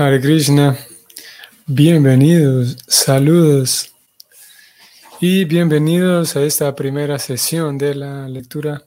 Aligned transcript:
Hare 0.00 0.18
Krishna, 0.18 0.78
bienvenidos, 1.66 2.78
saludos 2.88 3.94
y 5.20 5.44
bienvenidos 5.44 6.36
a 6.36 6.42
esta 6.42 6.74
primera 6.74 7.18
sesión 7.18 7.76
de 7.76 7.94
la 7.94 8.26
lectura 8.26 8.82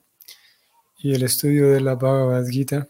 y 0.98 1.14
el 1.14 1.22
estudio 1.22 1.70
de 1.70 1.82
la 1.82 1.94
Bhagavad 1.94 2.48
Gita. 2.48 2.88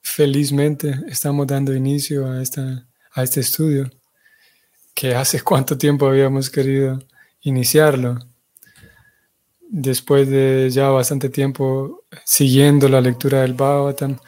Felizmente 0.00 0.98
estamos 1.06 1.46
dando 1.46 1.72
inicio 1.72 2.26
a, 2.26 2.42
esta, 2.42 2.88
a 3.12 3.22
este 3.22 3.38
estudio 3.38 3.88
que 4.92 5.14
hace 5.14 5.40
cuánto 5.44 5.78
tiempo 5.78 6.08
habíamos 6.08 6.50
querido 6.50 6.98
iniciarlo. 7.42 8.18
Después 9.70 10.28
de 10.28 10.70
ya 10.72 10.88
bastante 10.88 11.28
tiempo 11.28 12.02
siguiendo 12.24 12.88
la 12.88 13.00
lectura 13.00 13.42
del 13.42 13.54
Bhagavatam, 13.54 14.18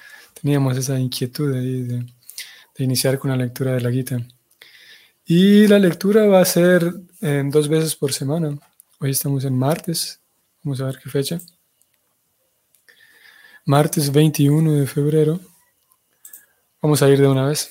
teníamos 0.41 0.79
esa 0.79 0.97
inquietud 0.97 1.53
ahí 1.57 1.83
de 1.83 2.14
de 2.77 2.85
iniciar 2.85 3.19
con 3.19 3.31
la 3.31 3.37
lectura 3.37 3.73
de 3.73 3.81
la 3.81 3.91
Gita. 3.91 4.19
Y 5.27 5.67
la 5.67 5.79
lectura 5.79 6.27
va 6.27 6.41
a 6.41 6.45
ser 6.45 6.93
dos 7.21 7.69
veces 7.69 7.95
por 7.97 8.13
semana. 8.13 8.59
Hoy 9.01 9.11
estamos 9.11 9.45
en 9.45 9.57
martes. 9.57 10.21
Vamos 10.63 10.81
a 10.81 10.87
ver 10.87 10.99
qué 11.03 11.09
fecha. 11.09 11.41
Martes 13.65 14.13
21 14.13 14.73
de 14.73 14.87
febrero. 14.87 15.41
Vamos 16.83 17.01
a 17.03 17.09
ir 17.09 17.19
de 17.19 17.29
una 17.29 17.47
vez. 17.47 17.71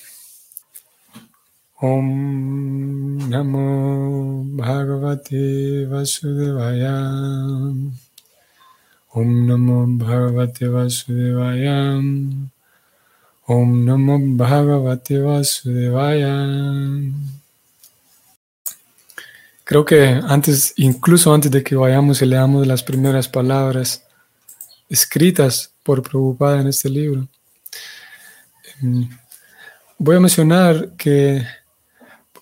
Om 1.76 3.28
Namo 3.28 4.42
Bhagavate 4.46 5.86
Vasudevaya. 5.86 6.96
Om 9.10 9.46
Namo 9.46 9.86
Bhagavate 9.86 10.66
Vasudevaya. 10.68 12.00
Om 13.46 13.84
Namo 13.84 14.18
Bhagavate 14.18 15.18
Vasudevaya. 15.18 16.48
Creo 19.64 19.84
que 19.84 20.20
antes, 20.26 20.72
incluso 20.76 21.32
antes 21.34 21.50
de 21.50 21.62
que 21.62 21.76
vayamos 21.76 22.22
y 22.22 22.26
leamos 22.26 22.66
las 22.66 22.82
primeras 22.82 23.28
palabras 23.28 24.02
escritas 24.88 25.72
por 25.82 26.02
Prabhupada 26.02 26.62
en 26.62 26.68
este 26.68 26.88
libro, 26.88 27.28
em, 28.80 29.08
voy 29.98 30.16
a 30.16 30.20
mencionar 30.20 30.92
que 30.96 31.46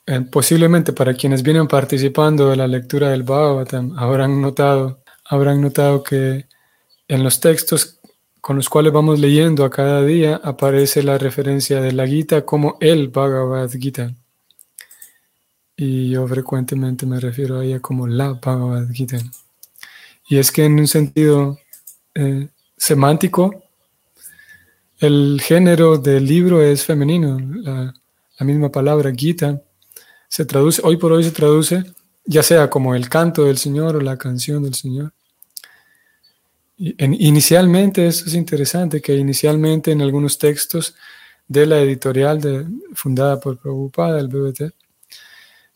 eh, 0.07 0.21
posiblemente 0.31 0.93
para 0.93 1.15
quienes 1.15 1.43
vienen 1.43 1.67
participando 1.67 2.51
de 2.51 2.57
la 2.57 2.69
lectura 2.69 3.11
del 3.11 3.25
Bhagavatam 3.25 3.99
habrán 3.99 4.41
notado, 4.41 5.03
habrán 5.25 5.61
notado 5.61 6.03
que 6.03 6.47
en 7.09 7.25
los 7.25 7.41
textos 7.41 7.99
con 8.43 8.57
los 8.57 8.69
cuales 8.69 8.93
vamos 8.93 9.21
leyendo 9.21 9.65
a 9.65 9.71
cada 9.71 10.03
día, 10.05 10.41
aparece 10.45 11.03
la 11.03 11.17
referencia 11.17 11.81
de 11.81 11.93
la 11.93 12.07
Gita 12.07 12.45
como 12.45 12.77
el 12.81 13.09
Bhagavad 13.09 13.71
Gita. 13.71 14.13
Y 15.77 16.11
yo 16.11 16.27
frecuentemente 16.27 17.07
me 17.07 17.19
refiero 17.21 17.61
a 17.61 17.65
ella 17.65 17.81
como 17.81 18.07
la 18.07 18.35
Bhagavad 18.35 18.91
Gita. 18.91 19.19
Y 20.29 20.39
es 20.39 20.53
que 20.53 20.65
en 20.65 20.79
un 20.79 20.89
sentido 20.89 21.59
eh, 22.15 22.49
semántico, 22.77 23.63
el 24.99 25.41
género 25.41 25.97
del 25.97 26.27
libro 26.27 26.61
es 26.61 26.85
femenino. 26.85 27.39
La, 27.41 27.95
la 28.39 28.47
misma 28.47 28.71
palabra 28.71 29.13
Gita 29.17 29.63
se 30.29 30.45
traduce, 30.45 30.83
hoy 30.85 30.97
por 30.97 31.13
hoy 31.13 31.25
se 31.25 31.31
traduce 31.31 31.85
ya 32.25 32.43
sea 32.43 32.71
como 32.71 32.95
el 32.95 33.09
canto 33.09 33.45
del 33.45 33.59
Señor 33.59 33.97
o 33.97 34.01
la 34.01 34.17
canción 34.17 34.63
del 34.63 34.75
Señor. 34.75 35.13
Inicialmente, 36.85 38.09
eso 38.09 38.27
es 38.27 38.35
interesante, 38.35 39.01
que 39.01 39.15
inicialmente 39.15 39.93
en 39.93 40.03
algunos 40.03 40.37
textos 40.37 40.97
de 41.47 41.65
la 41.65 41.81
editorial 41.81 42.67
fundada 42.95 43.39
por 43.39 43.57
Prabhupada, 43.59 44.19
el 44.19 44.27
BBT, 44.27 44.63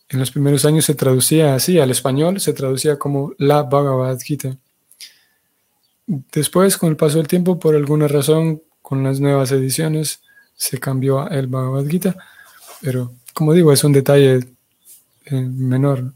en 0.09 0.19
los 0.19 0.33
primeros 0.33 0.65
años 0.65 0.85
se 0.85 0.97
traducía 0.97 1.55
así, 1.55 1.79
al 1.79 1.93
español 1.93 2.41
se 2.41 2.53
traducía 2.53 2.99
como 2.99 3.35
la 3.39 3.63
Bhagavad 3.63 4.19
Gita. 4.19 4.57
Después, 6.07 6.77
con 6.77 6.89
el 6.89 6.97
paso 6.97 7.19
del 7.19 7.29
tiempo, 7.29 7.57
por 7.57 7.77
alguna 7.77 8.09
razón, 8.09 8.63
con 8.83 9.05
las 9.05 9.21
nuevas 9.21 9.53
ediciones, 9.53 10.23
se 10.57 10.81
cambió 10.81 11.29
el 11.29 11.47
Bhagavad 11.47 11.87
Gita, 11.87 12.17
pero 12.81 13.15
como 13.33 13.53
digo, 13.53 13.73
es 13.73 13.85
un 13.85 13.93
detalle 13.93 14.41
eh, 15.27 15.35
menor. 15.35 16.13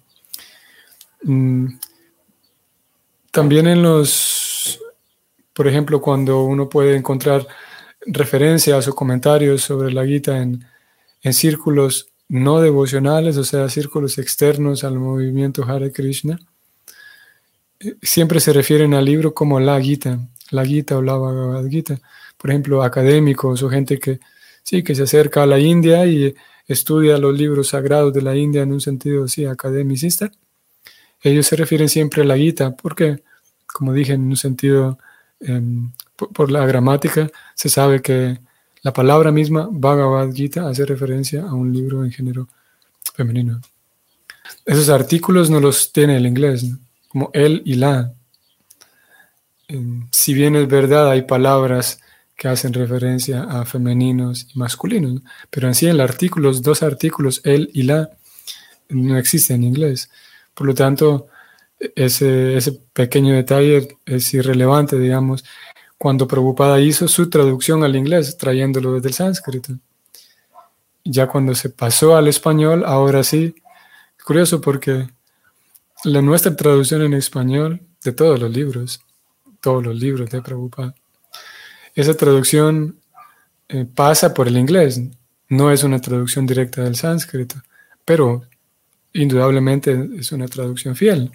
Mm, 1.22 1.66
también 3.30 3.68
en 3.68 3.82
los 3.82 4.49
por 5.60 5.69
ejemplo, 5.69 6.00
cuando 6.00 6.43
uno 6.44 6.71
puede 6.71 6.97
encontrar 6.97 7.47
referencias 8.06 8.88
o 8.88 8.94
comentarios 8.94 9.60
sobre 9.60 9.93
la 9.93 10.06
Gita 10.06 10.38
en, 10.41 10.65
círculos 11.34 12.09
no 12.31 12.62
devocionales, 12.62 13.37
o 13.37 13.44
sea, 13.44 13.69
círculos 13.69 14.16
externos 14.16 14.84
al 14.84 14.98
movimiento 14.98 15.65
Hare 15.65 15.93
Krishna, 15.93 16.41
eh, 17.78 17.94
siempre 18.00 18.41
se 18.41 18.54
refieren 18.54 18.94
al 18.94 19.04
libro 19.04 19.34
como 19.34 19.60
la 19.60 19.78
Gita, 19.78 20.19
la 20.50 20.65
Gita 20.65 20.97
o 20.97 21.03
la 21.03 21.16
Bhagavad 21.19 21.69
Gita. 21.69 22.00
Por 22.38 22.48
ejemplo, 22.48 22.82
académicos 22.82 23.62
o 23.62 23.69
gente 23.69 23.98
que 23.98 24.19
sí 24.62 24.82
que 24.82 24.94
se 24.94 25.03
acerca 25.03 25.42
a 25.42 25.47
la 25.47 25.59
India 25.59 26.06
y 26.06 26.34
estudia 26.69 27.19
los 27.19 27.37
libros 27.37 27.69
sagrados 27.69 28.15
de 28.15 28.22
la 28.22 28.34
India 28.34 28.62
en 28.62 28.72
un 28.72 28.81
sentido 28.81 29.28
sí 29.28 29.44
academicista. 29.44 30.32
Ellos 31.22 31.47
se 31.47 31.56
refieren 31.56 31.91
siempre 31.91 32.22
a 32.22 32.25
la 32.25 32.38
Gita, 32.38 32.75
porque, 32.75 33.22
como 33.66 33.92
dije, 33.92 34.15
en 34.15 34.22
un 34.22 34.38
sentido 34.38 34.97
Em, 35.40 35.90
por, 36.16 36.50
la 36.50 36.66
gramática 36.66 37.30
se 37.54 37.70
sabe 37.70 38.02
que 38.02 38.38
la 38.82 38.92
palabra 38.92 39.32
misma, 39.32 39.68
Bhagavad 39.70 40.32
Gita, 40.32 40.68
hace 40.68 40.84
referencia 40.84 41.42
a 41.42 41.54
un 41.54 41.72
libro 41.72 42.04
en 42.04 42.12
género 42.12 42.48
femenino. 43.14 43.60
Esos 44.66 44.88
artículos 44.90 45.48
no 45.50 45.60
los 45.60 45.92
tiene 45.92 46.16
el 46.16 46.26
inglés, 46.26 46.66
como 47.08 47.30
él 47.32 47.62
y 47.64 47.74
la. 47.74 48.12
Em, 49.68 50.08
si 50.10 50.34
bien 50.34 50.56
es 50.56 50.68
verdad, 50.68 51.10
hay 51.10 51.22
palabras 51.22 52.00
que 52.36 52.48
hacen 52.48 52.72
referencia 52.72 53.44
a 53.44 53.64
femeninos 53.66 54.46
y 54.54 54.58
masculinos, 54.58 55.22
pero 55.50 55.68
en 55.68 55.74
sí 55.74 55.86
en 55.86 55.92
el 55.92 56.00
artículo, 56.00 56.48
los 56.48 56.62
dos 56.62 56.82
artículos, 56.82 57.40
él 57.44 57.70
y 57.74 57.82
la, 57.82 58.10
no 58.88 59.18
existen 59.18 59.56
en 59.56 59.64
inglés. 59.64 60.10
Por 60.54 60.66
lo 60.66 60.74
tanto, 60.74 61.28
ese, 61.80 62.80
pequeño 62.92 63.34
detalle 63.34 63.96
es 64.04 64.32
irrelevante, 64.34 64.98
digamos, 64.98 65.44
cuando 65.96 66.28
Prabhupada 66.28 66.80
hizo 66.80 67.08
su 67.08 67.30
traducción 67.30 67.82
al 67.82 67.96
inglés, 67.96 68.36
trayéndolo 68.36 68.94
desde 68.94 69.08
el 69.08 69.14
sánscrito. 69.14 69.74
Ya 71.04 71.26
cuando 71.26 71.54
se 71.54 71.70
pasó 71.70 72.16
al 72.16 72.28
español, 72.28 72.84
ahora 72.86 73.24
sí, 73.24 73.54
curioso 74.24 74.60
porque 74.60 75.08
la 76.04 76.22
nuestra 76.22 76.54
traducción 76.54 77.02
en 77.02 77.14
español 77.14 77.80
de 78.04 78.12
todos 78.12 78.38
los 78.38 78.50
libros, 78.50 79.00
todos 79.60 79.84
los 79.84 79.97
libros 79.97 80.30
de 80.30 80.42
Prabhupada, 80.42 80.94
esa 81.94 82.14
traducción 82.14 82.98
eh, 83.68 83.86
pasa 83.86 84.32
por 84.32 84.48
el 84.48 84.56
inglés, 84.56 85.00
no 85.48 85.70
es 85.70 85.82
una 85.82 86.00
traducción 86.00 86.47
directa 86.47 86.82
del 86.82 86.97
sánscrito, 86.97 87.56
pero 88.04 88.42
indudablemente 89.12 90.08
es 90.18 90.32
una 90.32 90.47
traducción 90.47 90.94
fiel. 90.94 91.32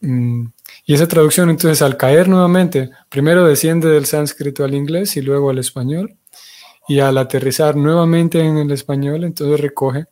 Mm, 0.00 0.46
y 0.84 0.94
esa 0.94 1.08
traducción 1.08 1.50
entonces 1.50 1.82
al 1.82 1.96
caer 1.96 2.28
nuevamente, 2.28 2.90
primero 3.08 3.46
desciende 3.46 3.88
del 3.88 4.06
sánscrito 4.06 4.64
al 4.64 4.74
inglés 4.74 5.16
y 5.16 5.22
luego 5.22 5.50
al 5.50 5.58
español, 5.58 6.16
y 6.88 7.00
al 7.00 7.18
aterrizar 7.18 7.76
nuevamente 7.76 8.40
en 8.40 8.58
el 8.58 8.70
español, 8.70 9.24
entonces 9.24 9.60
recoge, 9.60 10.06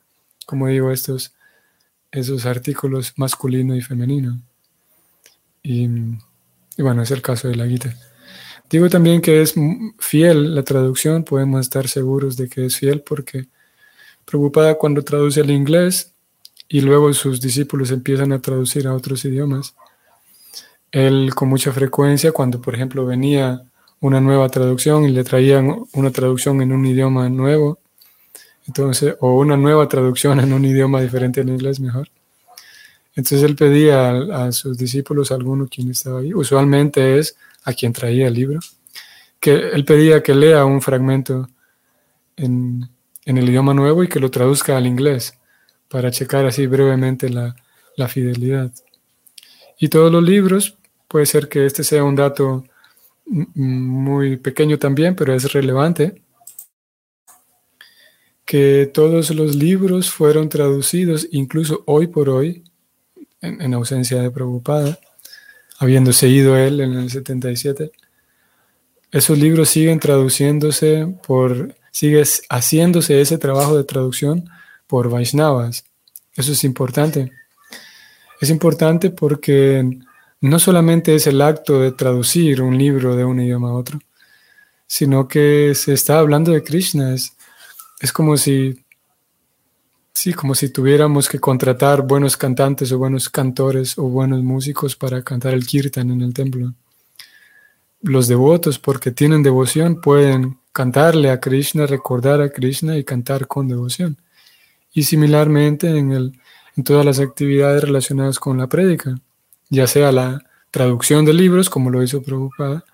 como 0.46 0.66
digo, 0.68 0.90
estos 0.90 1.34
esos 2.14 2.46
artículos 2.46 3.12
masculino 3.16 3.74
y 3.74 3.80
femenino. 3.80 4.40
Y, 5.62 5.88
bueno, 6.78 7.02
es 7.02 7.10
el 7.10 7.20
caso 7.20 7.48
de 7.48 7.56
la 7.56 7.66
guita. 7.66 7.92
Digo 8.70 8.88
también 8.88 9.20
que 9.20 9.42
es 9.42 9.54
fiel 9.98 10.54
la 10.54 10.62
traducción, 10.62 11.24
podemos 11.24 11.60
estar 11.60 11.88
seguros 11.88 12.36
de 12.36 12.48
que 12.48 12.66
es 12.66 12.76
fiel 12.76 13.02
porque 13.02 13.48
preocupada 14.24 14.76
cuando 14.76 15.02
traduce 15.02 15.40
al 15.40 15.50
inglés 15.50 16.13
y 16.74 16.80
luego 16.80 17.12
sus 17.12 17.40
discípulos 17.40 17.92
empiezan 17.92 18.32
a 18.32 18.40
traducir 18.40 18.88
a 18.88 18.94
otros 18.94 19.24
idiomas. 19.24 19.76
Él 20.90 21.32
con 21.32 21.48
mucha 21.48 21.70
frecuencia, 21.70 22.32
cuando 22.32 22.60
por 22.60 22.74
ejemplo 22.74 23.06
venía 23.06 23.62
una 24.00 24.20
nueva 24.20 24.48
traducción 24.48 25.04
y 25.04 25.12
le 25.12 25.22
traían 25.22 25.84
una 25.92 26.10
traducción 26.10 26.60
en 26.62 26.72
un 26.72 26.84
idioma 26.84 27.28
nuevo, 27.28 27.78
entonces, 28.66 29.14
o 29.20 29.38
una 29.38 29.56
nueva 29.56 29.86
traducción 29.86 30.40
en 30.40 30.52
un 30.52 30.64
idioma 30.64 31.00
diferente 31.00 31.42
en 31.42 31.50
inglés 31.50 31.78
mejor. 31.78 32.08
Entonces 33.14 33.44
él 33.44 33.54
pedía 33.54 34.10
a, 34.10 34.50
sus 34.50 34.76
discípulos, 34.76 35.30
a 35.30 35.36
alguno 35.36 35.68
quien 35.68 35.92
estaba 35.92 36.18
ahí, 36.18 36.34
usualmente 36.34 37.20
es 37.20 37.36
a 37.62 37.72
quien 37.72 37.92
traía 37.92 38.26
el 38.26 38.34
libro, 38.34 38.58
que 39.38 39.52
él 39.54 39.84
pedía 39.84 40.24
que 40.24 40.34
lea 40.34 40.64
un 40.64 40.82
fragmento 40.82 41.48
en, 42.36 42.90
en 43.26 43.38
el 43.38 43.48
idioma 43.48 43.74
nuevo 43.74 44.02
y 44.02 44.08
que 44.08 44.18
lo 44.18 44.28
traduzca 44.28 44.76
al 44.76 44.88
inglés 44.88 45.38
para 45.94 46.10
checar 46.10 46.44
así 46.44 46.66
brevemente 46.66 47.30
la, 47.30 47.54
fidelidad. 48.08 48.72
Y 49.78 49.86
todos 49.86 50.10
los 50.10 50.24
libros, 50.24 50.76
puede 51.06 51.24
ser 51.24 51.48
que 51.48 51.66
este 51.66 51.84
sea 51.84 52.02
un 52.02 52.16
dato 52.16 52.64
muy 53.26 54.36
pequeño 54.36 54.76
también, 54.76 55.14
pero 55.14 55.32
es 55.32 55.52
relevante. 55.52 56.20
que 58.44 58.90
todos 58.92 59.30
los 59.30 59.54
libros 59.54 60.10
fueron 60.10 60.48
traducidos, 60.48 61.28
incluso 61.30 61.84
hoy 61.86 62.08
por 62.08 62.28
hoy, 62.28 62.64
en, 63.40 63.72
ausencia 63.72 64.20
de 64.20 64.32
Prabhupada, 64.32 64.98
habiéndose 65.78 66.26
ido 66.28 66.56
él 66.56 66.80
en 66.80 66.94
el 66.94 67.08
77, 67.08 67.92
esos 69.12 69.38
libros 69.38 69.68
siguen 69.68 70.00
traduciéndose 70.00 71.06
por, 71.24 71.72
sigue 71.92 72.24
haciéndose 72.50 73.20
ese 73.20 73.38
trabajo 73.38 73.76
de 73.76 73.84
traducción 73.84 74.50
por 74.86 75.10
Vaishnavas. 75.10 75.84
Eso 76.36 76.52
es 76.52 76.64
importante. 76.64 77.32
Es 78.40 78.50
importante 78.50 79.10
porque 79.10 79.88
no 80.40 80.58
solamente 80.58 81.14
es 81.14 81.26
el 81.26 81.40
acto 81.40 81.80
de 81.80 81.92
traducir 81.92 82.60
un 82.60 82.76
libro 82.76 83.16
de 83.16 83.24
un 83.24 83.40
idioma 83.40 83.70
a 83.70 83.74
otro, 83.74 83.98
sino 84.86 85.26
que 85.26 85.74
se 85.74 85.94
está 85.94 86.18
hablando 86.18 86.52
de 86.52 86.62
Krishna. 86.62 87.14
Es, 87.14 87.34
es 88.00 88.12
como 88.12 88.36
si, 88.36 88.84
sí, 90.12 90.34
como 90.34 90.54
si 90.54 90.68
tuviéramos 90.68 91.28
que 91.28 91.38
contratar 91.38 92.02
buenos 92.02 92.36
cantantes 92.36 92.92
o 92.92 92.98
buenos 92.98 93.30
cantores 93.30 93.96
o 93.96 94.02
buenos 94.02 94.42
músicos 94.42 94.96
para 94.96 95.22
cantar 95.22 95.54
el 95.54 95.66
kirtan 95.66 96.10
en 96.10 96.20
el 96.20 96.34
templo. 96.34 96.74
Los 98.02 98.28
devotos, 98.28 98.78
porque 98.78 99.12
tienen 99.12 99.42
devoción, 99.42 100.02
pueden 100.02 100.58
cantarle 100.72 101.30
a 101.30 101.40
Krishna, 101.40 101.86
recordar 101.86 102.42
a 102.42 102.50
Krishna 102.50 102.98
y 102.98 103.04
cantar 103.04 103.46
con 103.46 103.68
devoción. 103.68 104.18
Y 104.94 105.02
similarmente 105.02 105.88
en, 105.98 106.12
el, 106.12 106.40
en 106.76 106.84
todas 106.84 107.04
las 107.04 107.18
actividades 107.18 107.82
relacionadas 107.82 108.38
con 108.38 108.56
la 108.56 108.68
prédica, 108.68 109.14
ya 109.68 109.86
sea 109.86 110.12
la 110.12 110.42
traducción 110.70 111.24
de 111.24 111.34
libros, 111.34 111.68
como 111.68 111.90
lo 111.90 112.02
hizo 112.02 112.22
Prabhupada, 112.22 112.84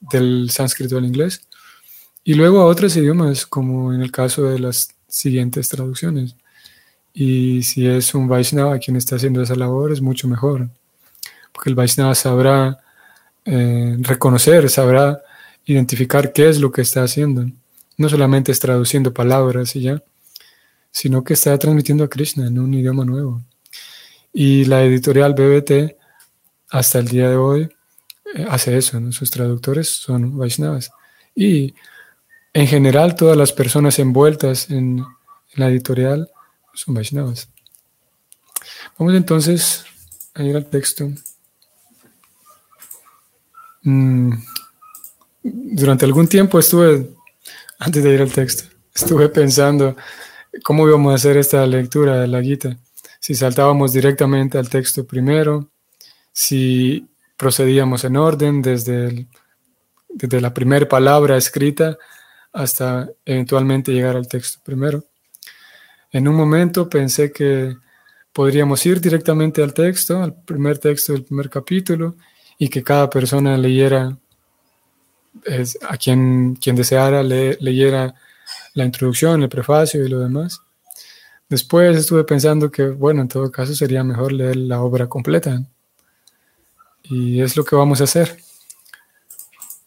del 0.00 0.50
sánscrito 0.50 0.98
al 0.98 1.04
inglés, 1.04 1.46
y 2.24 2.34
luego 2.34 2.60
a 2.60 2.66
otros 2.66 2.96
idiomas, 2.96 3.46
como 3.46 3.92
en 3.94 4.02
el 4.02 4.10
caso 4.10 4.44
de 4.44 4.58
las 4.58 4.94
siguientes 5.06 5.68
traducciones. 5.68 6.36
Y 7.14 7.62
si 7.62 7.86
es 7.86 8.14
un 8.14 8.28
Vaishnava 8.28 8.78
quien 8.78 8.96
está 8.96 9.16
haciendo 9.16 9.42
esa 9.42 9.54
labor, 9.54 9.92
es 9.92 10.00
mucho 10.00 10.28
mejor, 10.28 10.68
porque 11.52 11.70
el 11.70 11.74
Vaishnava 11.74 12.14
sabrá 12.14 12.78
eh, 13.44 13.96
reconocer, 14.00 14.68
sabrá 14.68 15.22
identificar 15.64 16.32
qué 16.32 16.48
es 16.48 16.60
lo 16.60 16.70
que 16.70 16.82
está 16.82 17.02
haciendo. 17.02 17.46
No 17.96 18.08
solamente 18.08 18.52
es 18.52 18.60
traduciendo 18.60 19.14
palabras 19.14 19.74
y 19.74 19.80
ya, 19.80 20.02
sino 20.90 21.24
que 21.24 21.34
está 21.34 21.58
transmitiendo 21.58 22.04
a 22.04 22.08
Krishna 22.08 22.46
en 22.46 22.58
un 22.58 22.74
idioma 22.74 23.04
nuevo. 23.04 23.42
Y 24.32 24.64
la 24.64 24.82
editorial 24.82 25.34
BBT, 25.34 25.96
hasta 26.70 26.98
el 26.98 27.08
día 27.08 27.30
de 27.30 27.36
hoy, 27.36 27.68
eh, 28.34 28.46
hace 28.48 28.76
eso, 28.76 29.00
sus 29.12 29.30
traductores 29.30 29.88
son 29.88 30.36
Vaishnavas. 30.36 30.90
Y 31.34 31.74
en 32.52 32.66
general, 32.66 33.14
todas 33.14 33.36
las 33.36 33.52
personas 33.52 33.98
envueltas 33.98 34.70
en, 34.70 35.04
la 35.54 35.68
editorial 35.68 36.30
son 36.74 36.94
Vaishnavas. 36.94 37.48
Vamos 38.98 39.14
entonces 39.14 39.84
a 40.34 40.42
ir 40.42 40.56
al 40.56 40.66
texto. 40.66 41.10
Mm, 43.82 44.32
durante 45.42 46.04
algún 46.04 46.28
tiempo 46.28 46.58
estuve, 46.58 47.10
antes 47.78 48.02
de 48.02 48.14
ir 48.14 48.20
al 48.20 48.32
texto, 48.32 48.64
estuve 48.94 49.28
pensando 49.28 49.96
cómo 50.62 50.88
íbamos 50.88 51.12
a 51.12 51.16
hacer 51.16 51.36
esta 51.36 51.66
lectura 51.66 52.20
de 52.20 52.28
la 52.28 52.42
Gita. 52.42 52.76
Si 53.20 53.34
saltábamos 53.34 53.92
directamente 53.92 54.58
al 54.58 54.68
texto 54.68 55.06
primero, 55.06 55.68
si 56.32 57.08
procedíamos 57.36 58.04
en 58.04 58.16
orden 58.16 58.62
desde, 58.62 59.26
desde 60.08 60.40
la 60.40 60.54
primera 60.54 60.88
palabra 60.88 61.36
escrita 61.36 61.98
hasta 62.52 63.08
eventualmente 63.24 63.92
llegar 63.92 64.16
al 64.16 64.28
texto 64.28 64.60
primero. 64.64 65.04
En 66.10 66.26
un 66.26 66.34
momento 66.34 66.88
pensé 66.88 67.32
que 67.32 67.76
podríamos 68.32 68.84
ir 68.86 69.00
directamente 69.00 69.62
al 69.62 69.74
texto, 69.74 70.22
al 70.22 70.34
primer 70.42 70.78
texto 70.78 71.12
del 71.12 71.24
primer 71.24 71.50
capítulo, 71.50 72.16
y 72.58 72.68
que 72.68 72.82
cada 72.82 73.08
persona 73.08 73.56
leyera, 73.56 74.16
a 75.88 75.96
quien, 75.96 76.56
quien 76.56 76.74
deseara, 76.74 77.22
leyera 77.22 78.14
la 78.78 78.84
introducción, 78.84 79.42
el 79.42 79.48
prefacio 79.48 80.04
y 80.04 80.08
lo 80.08 80.20
demás. 80.20 80.62
Después 81.48 81.96
estuve 81.96 82.24
pensando 82.24 82.70
que, 82.70 82.88
bueno, 82.88 83.22
en 83.22 83.28
todo 83.28 83.50
caso 83.50 83.74
sería 83.74 84.04
mejor 84.04 84.32
leer 84.32 84.56
la 84.56 84.80
obra 84.80 85.08
completa. 85.08 85.62
Y 87.02 87.40
es 87.40 87.56
lo 87.56 87.64
que 87.64 87.74
vamos 87.74 88.00
a 88.00 88.04
hacer 88.04 88.38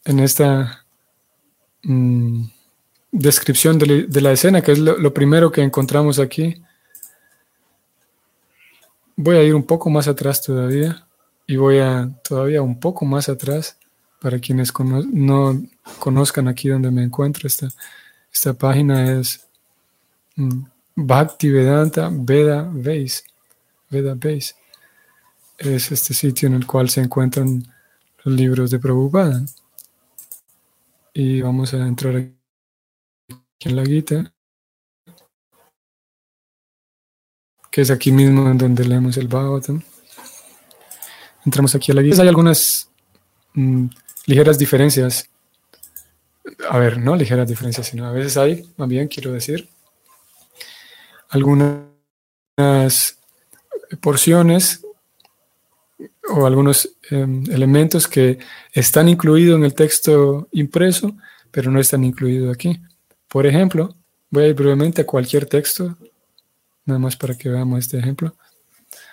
en 0.06 0.20
esta 0.20 0.86
mm, 1.84 2.44
descripción 3.12 3.78
de, 3.80 4.22
la 4.22 4.32
escena, 4.32 4.62
que 4.62 4.74
es 4.74 4.80
lo, 4.80 5.14
primero 5.14 5.52
que 5.52 5.62
encontramos 5.62 6.20
aquí. 6.20 6.62
Voy 9.16 9.38
a 9.38 9.44
ir 9.44 9.56
un 9.56 9.64
poco 9.64 9.90
más 9.90 10.08
atrás 10.08 10.42
todavía 10.42 11.08
y 11.48 11.56
voy 11.56 11.78
a 11.78 12.10
todavía 12.24 12.62
un 12.62 12.80
poco 12.80 13.06
más 13.06 13.30
atrás 13.30 13.78
para 14.20 14.40
quienes 14.40 14.74
no 15.12 15.62
conozcan 16.00 16.48
aquí 16.48 16.70
donde 16.70 16.92
me 16.92 17.04
encuentro. 17.04 17.48
Esta, 17.48 17.70
esta 18.34 18.54
página 18.54 19.20
es 19.20 19.48
mm, 20.36 20.64
Bhaktivedanta 20.96 22.10
Veda 22.12 22.70
Base. 22.72 23.24
Veda 23.90 24.16
Base. 24.16 24.56
Es 25.58 25.92
este 25.92 26.14
sitio 26.14 26.48
en 26.48 26.56
el 26.56 26.66
cual 26.66 26.90
se 26.90 27.02
encuentran 27.02 27.64
los 28.24 28.36
libros 28.36 28.72
de 28.72 28.80
Prabhupada. 28.80 29.44
Y 31.14 31.42
vamos 31.42 31.74
a 31.74 31.86
entrar 31.86 32.16
aquí 32.16 32.34
en 33.60 33.76
la 33.76 33.84
guita, 33.84 34.34
que 37.70 37.82
es 37.82 37.92
aquí 37.92 38.12
mismo 38.12 38.50
en 38.50 38.58
donde 38.58 38.86
leemos 38.86 39.18
el 39.18 39.28
Bhagavatam. 39.28 39.82
Entramos 41.46 41.76
aquí 41.76 41.92
a 41.92 41.96
la 41.96 42.02
guita. 42.02 42.22
Hay 42.22 42.28
algunas 42.30 42.90
mm, 43.54 43.88
ligeras 44.26 44.58
diferencias. 44.58 45.31
A 46.70 46.80
ver, 46.80 46.98
no 46.98 47.16
ligeras 47.16 47.48
diferencias, 47.48 47.88
sino 47.88 48.06
a 48.06 48.12
veces 48.12 48.38
hay, 48.38 48.68
más 48.78 48.90
bien 48.90 49.08
quiero 49.08 49.32
decir, 49.32 49.70
algunas 51.30 51.82
porciones 54.02 54.86
o 56.30 56.46
algunos 56.46 56.90
em, 57.10 57.44
elementos 57.52 58.08
que 58.08 58.40
están 58.74 59.10
incluidos 59.10 59.58
en 59.58 59.66
el 59.66 59.74
texto 59.74 60.48
impreso, 60.52 61.16
pero 61.52 61.72
no 61.72 61.80
están 61.80 62.04
incluidos 62.04 62.54
aquí. 62.54 62.80
Por 63.28 63.46
ejemplo, 63.46 63.96
voy 64.30 64.44
a 64.44 64.48
ir 64.48 64.56
brevemente 64.56 65.02
a 65.02 65.06
cualquier 65.06 65.46
texto, 65.46 65.98
nada 66.86 67.00
más 67.00 67.16
para 67.16 67.36
que 67.36 67.50
veamos 67.50 67.80
este 67.80 67.98
ejemplo. 67.98 68.36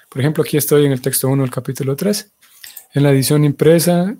Por 0.09 0.21
ejemplo, 0.21 0.43
aquí 0.43 0.57
estoy 0.57 0.87
en 0.87 0.93
el 0.93 1.02
texto 1.02 1.29
1 1.29 1.43
del 1.43 1.50
capítulo 1.50 1.95
3. 1.95 2.31
En 2.95 3.02
la 3.02 3.11
edición 3.11 3.45
impresa, 3.45 4.17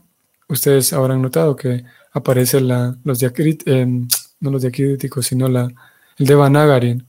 ustedes 0.49 0.93
habrán 0.93 1.23
notado 1.23 1.57
que 1.57 1.85
aparece 2.19 2.61
la, 2.61 2.97
los 3.05 3.23
eh, 3.23 3.87
no 4.41 4.51
los 4.51 4.63
diacríticos, 4.63 5.27
sino 5.27 5.49
la, 5.49 5.69
el 6.17 6.27
Devanagari, 6.27 7.03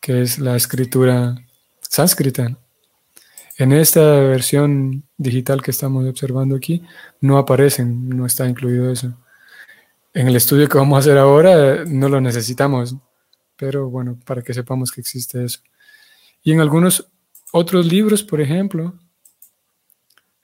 que 0.00 0.22
es 0.22 0.38
la 0.38 0.56
escritura 0.56 1.36
sánscrita. 1.80 2.56
En 3.58 3.72
esta 3.72 4.00
versión 4.20 5.04
digital 5.16 5.62
que 5.62 5.70
estamos 5.70 6.06
observando 6.06 6.56
aquí, 6.56 6.82
no 7.20 7.38
aparecen, 7.38 8.08
no 8.08 8.26
está 8.26 8.46
incluido 8.46 8.90
eso 8.90 9.16
en 10.16 10.28
el 10.28 10.36
estudio 10.36 10.66
que 10.66 10.78
vamos 10.78 10.96
a 10.96 11.00
hacer 11.00 11.18
ahora 11.18 11.84
no 11.84 12.08
lo 12.08 12.22
necesitamos, 12.22 12.96
pero 13.54 13.90
bueno, 13.90 14.18
para 14.24 14.40
que 14.40 14.54
sepamos 14.54 14.90
que 14.90 15.02
existe 15.02 15.44
eso. 15.44 15.60
Y 16.42 16.52
en 16.52 16.60
algunos 16.60 17.06
otros 17.52 17.84
libros, 17.84 18.22
por 18.22 18.40
ejemplo, 18.40 18.94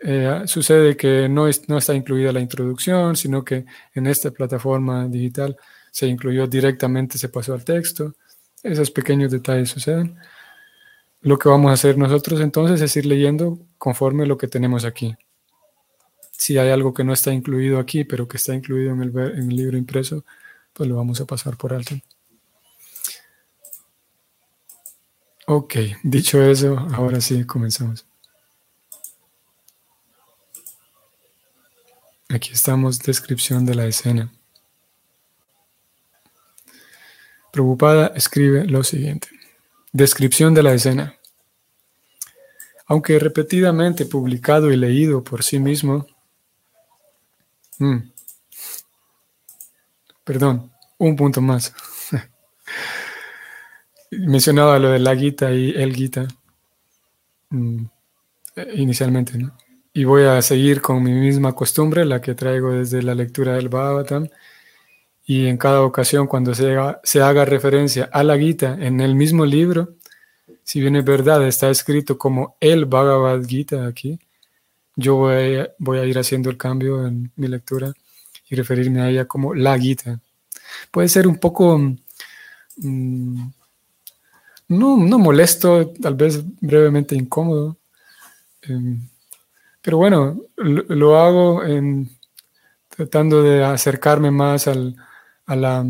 eh, 0.03 0.43
sucede 0.47 0.97
que 0.97 1.29
no, 1.29 1.49
no 1.69 1.79
está 1.79 1.95
incluida 1.95 2.33
la 2.33 2.41
introducción, 2.41 3.17
sino 3.17 3.45
que 3.45 3.65
en 3.95 4.07
esta 4.07 4.31
plataforma 4.31 5.07
digital 5.09 5.57
se 5.91 6.07
incluyó 6.07 6.47
directamente, 6.47 7.19
se 7.19 7.29
pasó 7.29 7.55
al 7.55 7.65
texto. 7.65 8.15
Esos 8.63 8.91
pequeños 8.91 9.31
detalles 9.31 9.71
suceden. 9.71 10.17
Lo 11.21 11.39
que 11.39 11.49
vamos 11.49 11.71
a 11.71 11.75
hacer 11.75 11.99
nosotros 11.99 12.41
entonces 12.41 12.81
es 12.81 12.97
ir 12.97 13.07
leyendo 13.07 13.59
conforme 13.79 14.27
lo 14.27 14.39
que 14.39 14.49
tenemos 14.49 14.85
aquí 14.85 15.17
si 16.43 16.59
hay 16.59 16.71
algo 16.71 16.93
que 16.93 17.05
no 17.05 17.13
está 17.13 17.33
incluido 17.33 17.79
aquí, 17.79 18.03
pero 18.05 18.27
que 18.27 18.37
está 18.37 18.53
incluido 18.53 18.93
en 18.93 19.03
el, 19.03 19.49
libro 19.49 19.79
impreso, 19.79 20.25
pues 20.73 20.89
lo 20.89 20.97
vamos 20.97 21.21
a 21.21 21.25
pasar 21.25 21.57
por 21.57 21.73
alto. 21.73 21.95
Ok, 25.47 25.75
dicho 26.03 26.43
eso, 26.43 26.77
ahora 26.95 27.21
sí, 27.21 27.45
comenzamos. 27.45 28.07
Aquí 32.33 32.53
estamos, 32.53 32.99
descripción 32.99 33.67
de 33.67 33.75
la 33.75 33.87
escena. 33.87 34.33
Preocupada 37.53 38.13
escribe 38.17 38.65
lo 38.65 38.83
siguiente. 38.83 39.29
Descripción 39.93 40.55
de 40.55 40.63
la 40.63 40.73
escena. 40.73 41.17
Aunque 42.87 43.19
repetidamente 43.19 44.07
publicado 44.07 44.73
y 44.73 44.77
leído 44.77 45.23
por 45.23 45.43
sí 45.43 45.59
mismo, 45.59 46.07
Mm. 47.83 48.13
Perdón, 50.23 50.71
un 50.99 51.17
punto 51.17 51.41
más. 51.41 51.75
mencionaba 54.11 54.79
lo 54.79 54.91
de 54.91 55.01
la 55.01 55.17
Gita 55.17 55.51
y 55.53 55.71
el 55.71 55.93
Gita 55.95 56.29
mm, 57.51 57.85
inicialmente, 58.75 59.37
¿no? 59.37 59.57
Y 59.95 60.05
voy 60.05 60.25
a 60.25 60.41
seguir 60.43 60.81
con 60.81 61.03
mi 61.03 61.13
misma 61.13 61.55
costumbre, 61.55 62.05
la 62.05 62.21
que 62.21 62.35
traigo 62.35 62.73
desde 62.73 63.03
la 63.03 63.15
lectura 63.15 63.55
del 63.55 63.69
Bhagavatam. 63.69 64.29
Y 65.27 65.47
en 65.47 65.59
cada 65.59 65.83
ocasión, 65.83 66.27
cuando 66.27 66.55
se 66.55 66.73
haga, 66.73 67.01
se 67.05 67.23
haga 67.23 67.45
referencia 67.45 68.09
a 68.13 68.25
la 68.25 68.39
Gita 68.39 68.77
en 68.81 69.01
el 69.01 69.15
mismo 69.15 69.45
libro, 69.45 69.97
si 70.65 70.81
bien 70.81 70.97
es 70.97 71.05
verdad, 71.05 71.47
está 71.47 71.71
escrito 71.71 72.19
como 72.19 72.57
el 72.61 72.87
Bhagavad 72.87 73.45
Gita 73.47 73.87
aquí, 73.87 74.19
yo 74.97 75.17
voy 75.17 75.99
a, 75.99 76.05
ir 76.05 76.19
haciendo 76.19 76.51
el 76.51 76.57
cambio 76.57 77.07
en 77.07 77.33
mi 77.37 77.49
lectura 77.49 77.93
y 78.49 78.55
referirme 78.55 79.01
a 79.01 79.11
ella 79.11 79.27
como 79.27 79.55
la 79.55 79.79
Gita. 79.79 80.21
Puede 80.91 81.09
ser 81.09 81.27
un 81.27 81.39
poco 81.39 81.79
mm, 82.77 83.51
no, 84.69 84.97
no 84.97 85.19
molesto, 85.19 85.93
tal 86.01 86.15
vez 86.15 86.43
brevemente 86.61 87.15
incómodo. 87.15 87.79
Em, 88.63 89.09
pero 89.83 89.97
bueno, 89.97 90.41
lo, 90.57 91.19
hago 91.19 91.65
en, 91.65 92.09
tratando 92.89 93.43
de 93.43 93.65
acercarme 93.65 94.31
más 94.31 94.69
al, 94.69 94.97
a 95.47 95.57
la... 95.57 95.85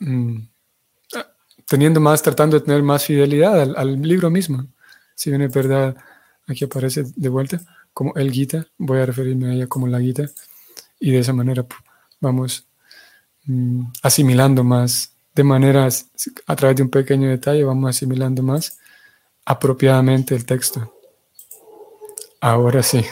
Mm, 0.00 0.48
teniendo 1.68 2.00
más, 2.00 2.22
tratando 2.22 2.58
de 2.58 2.64
tener 2.64 2.82
más 2.82 3.04
fidelidad 3.04 3.76
al, 3.76 4.02
libro 4.02 4.30
mismo. 4.30 4.66
Si 5.14 5.30
bien 5.30 5.42
es 5.42 5.52
verdad, 5.52 5.96
aquí 6.46 6.64
aparece 6.64 7.04
de 7.14 7.28
vuelta 7.28 7.60
como 7.92 8.14
el 8.16 8.30
Gita, 8.30 8.66
voy 8.76 8.98
a 8.98 9.06
referirme 9.06 9.48
a 9.48 9.54
ella 9.54 9.66
como 9.66 9.86
la 9.86 10.00
Gita, 10.00 10.26
y 11.00 11.12
de 11.12 11.20
esa 11.20 11.32
manera 11.32 11.64
vamos 12.20 12.66
mm, 13.44 13.84
asimilando 14.02 14.64
más 14.64 15.12
de 15.34 15.44
maneras, 15.44 16.10
a 16.46 16.56
través 16.56 16.76
de 16.76 16.82
un 16.82 16.90
pequeño 16.90 17.28
detalle, 17.28 17.64
vamos 17.64 17.90
asimilando 17.90 18.42
más 18.42 18.78
apropiadamente 19.44 20.34
el 20.34 20.44
texto. 20.46 20.95
Ahora 22.46 22.80
sí, 22.80 23.04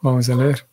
vamos 0.00 0.26
a 0.30 0.34
leer. 0.34 0.66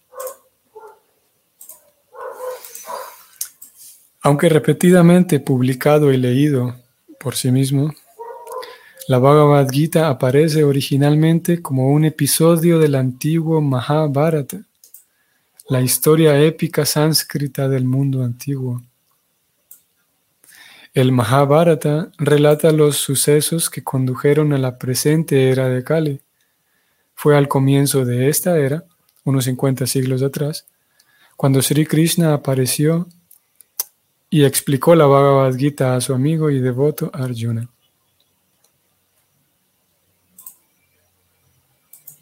Aunque 4.21 4.47
repetidamente 4.47 5.41
publicado 5.41 6.13
y 6.13 6.17
leído 6.17 6.77
por 7.19 7.35
sí 7.35 7.51
mismo, 7.51 7.93
la 9.09 9.19
Bhagavad 9.19 9.67
Gita 9.69 10.07
aparece 10.07 10.63
originalmente 10.63 11.61
como 11.61 11.91
un 11.91 12.05
episodio 12.05 12.79
del 12.79 12.95
antiguo 12.95 13.59
Mahabharata, 13.59 14.61
la 15.67 15.81
historia 15.81 16.39
épica 16.39 16.85
sánscrita 16.85 17.67
del 17.67 17.83
mundo 17.83 18.23
antiguo. 18.23 18.81
El 20.93 21.11
Mahabharata 21.11 22.13
relata 22.17 22.71
los 22.71 22.95
sucesos 22.95 23.69
que 23.69 23.83
condujeron 23.83 24.53
a 24.53 24.57
la 24.57 24.77
presente 24.77 25.49
era 25.49 25.67
de 25.67 25.83
Kali. 25.83 26.21
Fue 27.21 27.35
al 27.35 27.49
comienzo 27.49 28.05
de 28.05 28.29
esta 28.29 28.57
era, 28.57 28.85
unos 29.25 29.43
50 29.43 29.85
siglos 29.87 30.23
atrás, 30.23 30.65
cuando 31.35 31.61
Sri 31.61 31.85
Krishna 31.85 32.33
apareció 32.33 33.09
y 34.29 34.45
explicó 34.45 34.95
la 34.95 35.05
Bhagavad 35.05 35.53
Gita 35.57 35.97
a 35.97 35.99
su 35.99 36.13
amigo 36.13 36.49
y 36.49 36.61
devoto 36.61 37.11
Arjuna. 37.13 37.67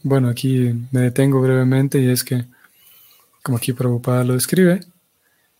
Bueno, 0.02 0.30
aquí 0.30 0.74
me 0.92 1.02
detengo 1.02 1.42
brevemente 1.42 2.00
y 2.00 2.10
es 2.10 2.24
que, 2.24 2.46
como 3.44 3.60
aquí 3.60 3.74
Prabhupada 3.74 4.24
lo 4.24 4.34
describe, 4.34 4.80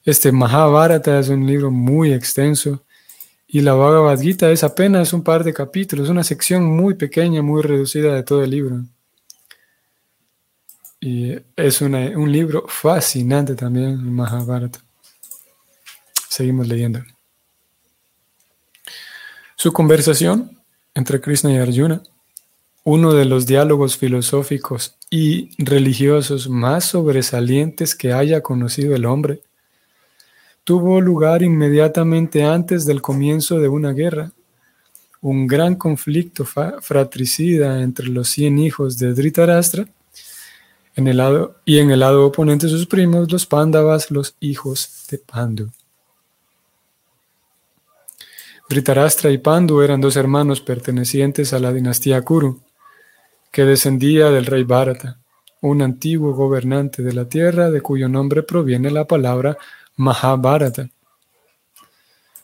este 0.04 0.32
Mahabharata 0.32 1.20
es 1.20 1.30
un 1.30 1.46
libro 1.46 1.70
muy 1.70 2.12
extenso 2.12 2.84
y 3.48 3.62
la 3.62 3.76
Bhagavad 3.76 4.20
Gita 4.20 4.50
es 4.50 4.64
apenas 4.64 5.14
un 5.14 5.22
par 5.22 5.44
de 5.44 5.54
capítulos, 5.54 6.10
una 6.10 6.24
sección 6.24 6.66
muy 6.66 6.96
pequeña, 6.96 7.44
muy 7.44 7.62
reducida 7.62 8.16
de 8.16 8.24
todo 8.24 8.44
el 8.44 8.50
libro. 8.50 8.84
Y 11.00 11.36
es 11.56 11.82
un 11.82 12.32
libro 12.32 12.66
fascinante 12.68 13.56
también, 13.56 14.04
Mahabharata. 14.14 14.80
Seguimos 16.28 16.68
leyendo. 16.68 17.04
Su 19.56 19.72
conversación 19.72 20.60
entre 20.94 21.22
Krishna 21.22 21.54
y 21.54 21.58
Arjuna, 21.58 22.02
uno 22.84 23.14
de 23.14 23.26
los 23.26 23.46
diálogos 23.46 23.98
filosóficos 23.98 24.98
y 25.10 25.50
religiosos 25.64 26.50
más 26.50 26.86
sobresalientes 26.86 27.96
que 27.96 28.14
haya 28.14 28.42
conocido 28.42 28.96
el 28.96 29.06
hombre, 29.06 29.42
tuvo 30.64 31.00
lugar 31.00 31.44
inmediatamente 31.44 32.44
antes 32.44 32.86
del 32.86 33.02
comienzo 33.02 33.60
de 33.60 33.68
una 33.68 33.94
guerra, 33.94 34.32
un 35.22 35.48
gran 35.48 35.76
conflicto 35.76 36.46
fratricida 36.46 37.82
entre 37.82 38.08
los 38.08 38.30
cien 38.30 38.58
hijos 38.60 38.98
de 38.98 39.14
Dhritarashtra 39.14 39.88
en 40.98 41.08
el 41.08 41.18
lado, 41.18 41.56
y 41.64 41.78
en 41.78 41.92
el 41.92 42.00
lado 42.00 42.26
oponente 42.26 42.68
sus 42.68 42.88
primos, 42.88 43.32
los 43.32 43.46
Pándavas, 43.46 44.10
los 44.10 44.36
hijos 44.40 45.06
de 45.12 45.20
Pandu. 45.20 45.70
Dhritarashtra 48.68 49.30
y 49.30 49.38
Pandu 49.38 49.82
eran 49.82 50.02
dos 50.02 50.16
hermanos 50.16 50.60
pertenecientes 50.60 51.54
a 51.54 51.60
la 51.60 51.72
dinastía 51.72 52.24
Kuru, 52.24 52.62
que 53.52 53.64
descendía 53.64 54.32
del 54.32 54.48
rey 54.48 54.64
Bharata, 54.64 55.20
un 55.62 55.84
antiguo 55.84 56.34
gobernante 56.34 57.04
de 57.04 57.14
la 57.14 57.30
tierra 57.30 57.70
de 57.70 57.82
cuyo 57.82 58.10
nombre 58.10 58.42
proviene 58.42 58.90
la 58.90 59.06
palabra 59.06 59.56
Mahabharata. 59.98 60.90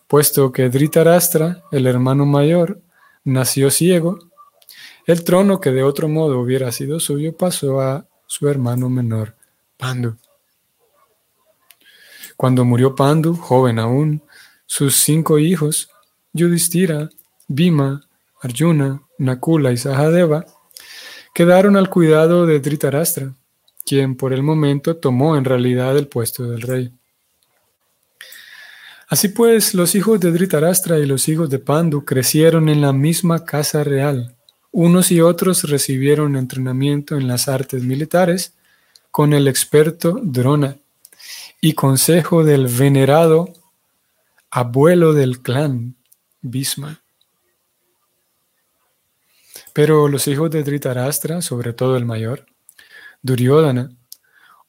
Puesto 0.08 0.52
que 0.52 0.70
Dhritarashtra, 0.70 1.64
el 1.72 1.88
hermano 1.88 2.28
mayor, 2.28 2.80
nació 3.24 3.72
ciego, 3.72 4.20
el 5.08 5.24
trono 5.24 5.60
que 5.60 5.72
de 5.72 5.82
otro 5.82 6.08
modo 6.08 6.40
hubiera 6.40 6.72
sido 6.72 7.00
suyo 7.00 7.36
pasó 7.36 7.82
a 7.82 8.06
su 8.34 8.50
hermano 8.50 8.90
menor, 8.90 9.36
Pandu. 9.78 10.16
Cuando 12.36 12.66
murió 12.66 12.96
Pandu, 12.96 13.36
joven 13.36 13.78
aún, 13.78 14.24
sus 14.66 14.96
cinco 14.96 15.38
hijos, 15.38 15.92
Yudhishthira, 16.34 17.12
Bhima, 17.48 18.08
Arjuna, 18.42 19.04
Nakula 19.20 19.72
y 19.72 19.78
Sahadeva, 19.78 20.48
quedaron 21.32 21.78
al 21.78 21.92
cuidado 21.92 22.48
de 22.48 22.60
Dhritarashtra, 22.60 23.36
quien 23.86 24.16
por 24.16 24.34
el 24.34 24.42
momento 24.42 24.98
tomó 24.98 25.38
en 25.38 25.46
realidad 25.46 25.96
el 25.96 26.08
puesto 26.08 26.50
del 26.50 26.64
rey. 26.64 26.92
Así 29.10 29.28
pues, 29.28 29.76
los 29.76 29.94
hijos 29.94 30.20
de 30.20 30.32
Dhritarashtra 30.32 30.98
y 30.98 31.06
los 31.06 31.30
hijos 31.30 31.52
de 31.52 31.60
Pandu 31.60 32.04
crecieron 32.04 32.68
en 32.68 32.82
la 32.82 32.94
misma 32.94 33.46
casa 33.46 33.84
real. 33.84 34.36
Unos 34.76 35.12
y 35.12 35.22
otros 35.22 35.66
recibieron 35.70 36.36
entrenamiento 36.36 37.16
en 37.16 37.28
las 37.28 37.48
artes 37.48 37.84
militares 37.84 38.56
con 39.12 39.34
el 39.34 39.48
experto 39.48 40.20
Drona 40.24 40.78
y 41.62 41.74
consejo 41.74 42.44
del 42.44 42.66
venerado 42.66 43.54
abuelo 44.50 45.14
del 45.14 45.44
clan, 45.44 45.96
Bhisma. 46.42 47.04
Pero 49.74 50.08
los 50.08 50.28
hijos 50.28 50.50
de 50.50 50.64
Dhritarashtra, 50.64 51.44
sobre 51.44 51.74
todo 51.74 51.96
el 51.96 52.06
mayor, 52.06 52.48
Duryodhana, 53.22 53.92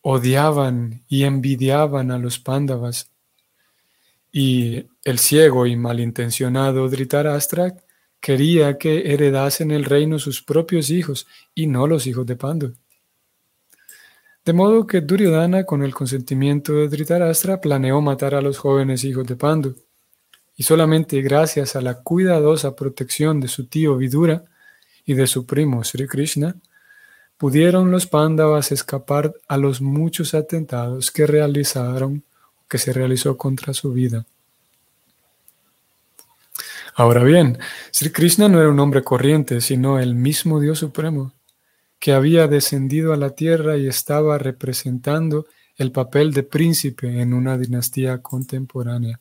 odiaban 0.02 1.02
y 1.08 1.24
envidiaban 1.24 2.10
a 2.10 2.18
los 2.18 2.38
Pándavas 2.38 3.10
y 4.30 4.84
el 5.02 5.18
ciego 5.18 5.66
y 5.66 5.76
malintencionado 5.76 6.90
Dhritarashtra 6.90 7.74
quería 8.24 8.78
que 8.78 9.12
heredasen 9.12 9.70
el 9.70 9.84
reino 9.84 10.18
sus 10.18 10.42
propios 10.42 10.88
hijos 10.88 11.26
y 11.54 11.66
no 11.66 11.86
los 11.86 12.06
hijos 12.06 12.24
de 12.24 12.36
Pandu. 12.36 12.72
De 14.46 14.54
modo 14.54 14.86
que 14.86 15.02
Duryodhana, 15.02 15.64
con 15.64 15.82
el 15.82 15.94
consentimiento 15.94 16.72
de 16.72 16.88
Dhritarashtra, 16.88 17.60
planeó 17.60 18.00
matar 18.00 18.34
a 18.34 18.40
los 18.40 18.56
jóvenes 18.56 19.04
hijos 19.04 19.26
de 19.26 19.36
Pandu. 19.36 19.76
Y 20.56 20.62
solamente 20.62 21.20
gracias 21.20 21.76
a 21.76 21.82
la 21.82 22.00
cuidadosa 22.00 22.74
protección 22.74 23.40
de 23.40 23.48
su 23.48 23.66
tío 23.66 23.94
Vidura 23.98 24.44
y 25.04 25.12
de 25.12 25.26
su 25.26 25.44
primo 25.44 25.84
Sri 25.84 26.06
Krishna, 26.06 26.56
pudieron 27.36 27.90
los 27.90 28.06
Pándavas 28.06 28.72
escapar 28.72 29.34
a 29.48 29.58
los 29.58 29.82
muchos 29.82 30.32
atentados 30.32 31.10
que 31.10 31.26
realizaron 31.26 32.24
que 32.70 32.78
se 32.78 32.94
realizó 32.94 33.36
contra 33.36 33.74
su 33.74 33.92
vida. 33.92 34.24
Ahora 36.96 37.24
bien, 37.24 37.58
Sri 37.90 38.10
Krishna 38.10 38.48
no 38.48 38.60
era 38.60 38.70
un 38.70 38.78
hombre 38.78 39.02
corriente, 39.02 39.60
sino 39.60 39.98
el 39.98 40.14
mismo 40.14 40.60
Dios 40.60 40.78
Supremo, 40.78 41.32
que 41.98 42.12
había 42.12 42.46
descendido 42.46 43.12
a 43.12 43.16
la 43.16 43.30
tierra 43.30 43.76
y 43.76 43.88
estaba 43.88 44.38
representando 44.38 45.46
el 45.76 45.90
papel 45.90 46.32
de 46.32 46.44
príncipe 46.44 47.20
en 47.20 47.34
una 47.34 47.58
dinastía 47.58 48.22
contemporánea. 48.22 49.18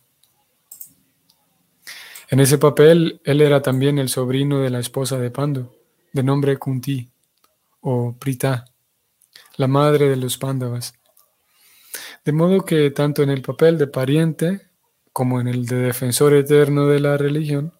En 2.30 2.40
ese 2.40 2.60
papel, 2.60 3.22
él 3.24 3.42
era 3.42 3.64
también 3.64 3.98
el 3.98 4.10
sobrino 4.10 4.60
de 4.60 4.70
la 4.70 4.80
esposa 4.80 5.18
de 5.18 5.32
Pandu, 5.32 5.72
de 6.12 6.22
nombre 6.22 6.58
Kunti 6.58 7.10
o 7.82 8.16
Prita, 8.18 8.66
la 9.58 9.68
madre 9.68 10.10
de 10.10 10.16
los 10.16 10.38
Pándavas. 10.38 10.94
De 12.24 12.32
modo 12.32 12.64
que 12.64 12.92
tanto 12.92 13.24
en 13.24 13.32
el 13.32 13.42
papel 13.42 13.80
de 13.80 13.88
pariente 13.88 14.62
como 15.14 15.40
en 15.40 15.48
el 15.48 15.68
de 15.68 15.78
defensor 15.78 16.34
eterno 16.34 16.88
de 16.88 17.00
la 17.00 17.18
religión, 17.18 17.74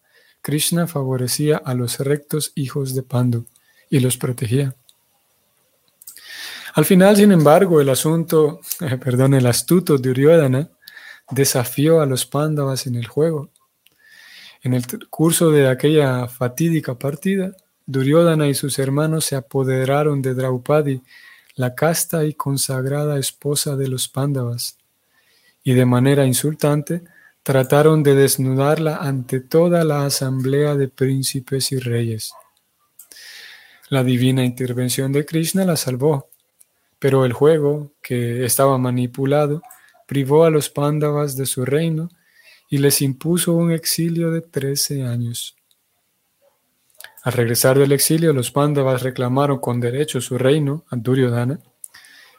Krishna 0.44 0.88
favorecía 0.88 1.58
a 1.58 1.74
los 1.74 2.00
rectos 2.00 2.52
hijos 2.56 2.94
de 2.94 3.02
Pandu 3.02 3.48
y 3.90 4.00
los 4.00 4.18
protegía. 4.18 4.76
Al 6.76 6.86
final, 6.86 7.16
sin 7.18 7.32
embargo, 7.32 7.82
el 7.82 7.90
asunto, 7.90 8.62
perdón, 9.04 9.34
el 9.34 9.48
astuto 9.48 9.98
Duryodhana 9.98 10.70
desafió 11.32 12.02
a 12.02 12.06
los 12.06 12.26
Pándavas 12.26 12.88
en 12.88 12.96
el 12.96 13.08
juego. 13.08 13.50
En 14.62 14.74
el 14.74 14.84
curso 15.10 15.52
de 15.52 15.68
aquella 15.68 16.28
fatídica 16.28 16.98
partida, 16.98 17.56
Duryodhana 17.86 18.48
y 18.48 18.54
sus 18.54 18.80
hermanos 18.80 19.26
se 19.26 19.36
apoderaron 19.36 20.22
de 20.22 20.34
Draupadi, 20.34 21.02
la 21.56 21.76
casta 21.76 22.26
y 22.26 22.34
consagrada 22.34 23.20
esposa 23.20 23.76
de 23.76 23.88
los 23.88 24.08
Pándavas, 24.08 24.78
y 25.64 25.74
de 25.74 25.86
manera 25.86 26.26
insultante 26.26 27.04
trataron 27.44 28.04
de 28.04 28.16
desnudarla 28.16 28.98
ante 28.98 29.42
toda 29.42 29.84
la 29.84 30.06
asamblea 30.06 30.76
de 30.76 30.88
príncipes 30.88 31.74
y 31.74 31.80
reyes. 31.80 32.34
La 33.90 34.04
divina 34.04 34.46
intervención 34.46 35.12
de 35.12 35.26
Krishna 35.26 35.66
la 35.66 35.76
salvó, 35.76 36.30
pero 37.00 37.26
el 37.26 37.34
juego, 37.34 37.92
que 38.02 38.46
estaba 38.46 38.78
manipulado, 38.78 39.62
privó 40.08 40.46
a 40.46 40.50
los 40.50 40.70
Pándavas 40.70 41.36
de 41.36 41.46
su 41.46 41.66
reino 41.66 42.10
y 42.70 42.78
les 42.78 43.02
impuso 43.02 43.54
un 43.54 43.72
exilio 43.72 44.32
de 44.32 44.42
trece 44.42 45.04
años. 45.04 45.56
Al 47.24 47.34
regresar 47.34 47.78
del 47.78 47.92
exilio, 47.92 48.34
los 48.34 48.52
Pándavas 48.52 49.04
reclamaron 49.04 49.60
con 49.60 49.80
derecho 49.82 50.22
su 50.22 50.38
reino 50.38 50.86
a 50.90 50.96
Duryodhana, 50.96 51.60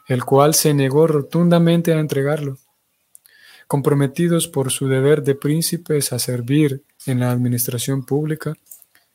el 0.09 0.25
cual 0.25 0.55
se 0.55 0.75
negó 0.75 1.07
rotundamente 1.07 1.93
a 1.93 2.01
entregarlo. 2.01 2.59
Comprometidos 3.67 4.49
por 4.49 4.71
su 4.71 4.89
deber 4.89 5.23
de 5.23 5.35
príncipes 5.35 6.13
a 6.13 6.19
servir 6.19 6.83
en 7.07 7.21
la 7.21 7.31
administración 7.31 8.05
pública, 8.05 8.55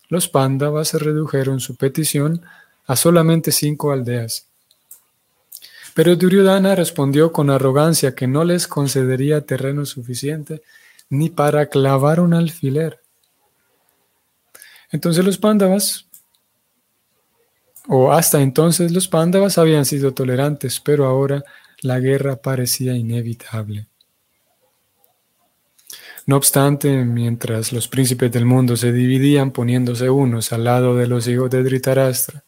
los 0.10 0.28
Pándavas 0.28 0.94
redujeron 0.94 1.60
su 1.60 1.76
petición 1.76 2.42
a 2.86 2.96
solamente 2.96 3.52
cinco 3.52 3.92
aldeas. 3.92 4.48
Pero 5.94 6.16
Duryodhana 6.16 6.76
respondió 6.76 7.32
con 7.32 7.50
arrogancia 7.50 8.16
que 8.16 8.28
no 8.28 8.44
les 8.44 8.68
concedería 8.68 9.46
terreno 9.46 9.86
suficiente 9.86 10.62
ni 11.10 11.30
para 11.30 11.68
clavar 11.68 12.20
un 12.20 12.34
alfiler. 12.34 13.00
Entonces 14.92 15.24
los 15.26 15.38
pándavas, 15.38 16.08
o 17.88 18.12
hasta 18.12 18.42
entonces 18.42 18.92
los 18.92 19.08
pándavas 19.08 19.58
habían 19.58 19.86
sido 19.86 20.14
tolerantes, 20.14 20.80
pero 20.80 21.06
ahora 21.06 21.44
la 21.82 22.00
guerra 22.00 22.38
parecía 22.38 22.96
inevitable. 22.96 23.88
No 26.30 26.38
obstante, 26.38 27.06
mientras 27.06 27.74
los 27.74 27.88
príncipes 27.88 28.32
del 28.32 28.46
mundo 28.46 28.78
se 28.78 28.92
dividían 28.92 29.50
poniéndose 29.50 30.12
unos 30.12 30.54
al 30.54 30.64
lado 30.64 30.96
de 30.96 31.08
los 31.08 31.28
hijos 31.28 31.50
de 31.50 31.64
Dhritarashtra 31.64 32.44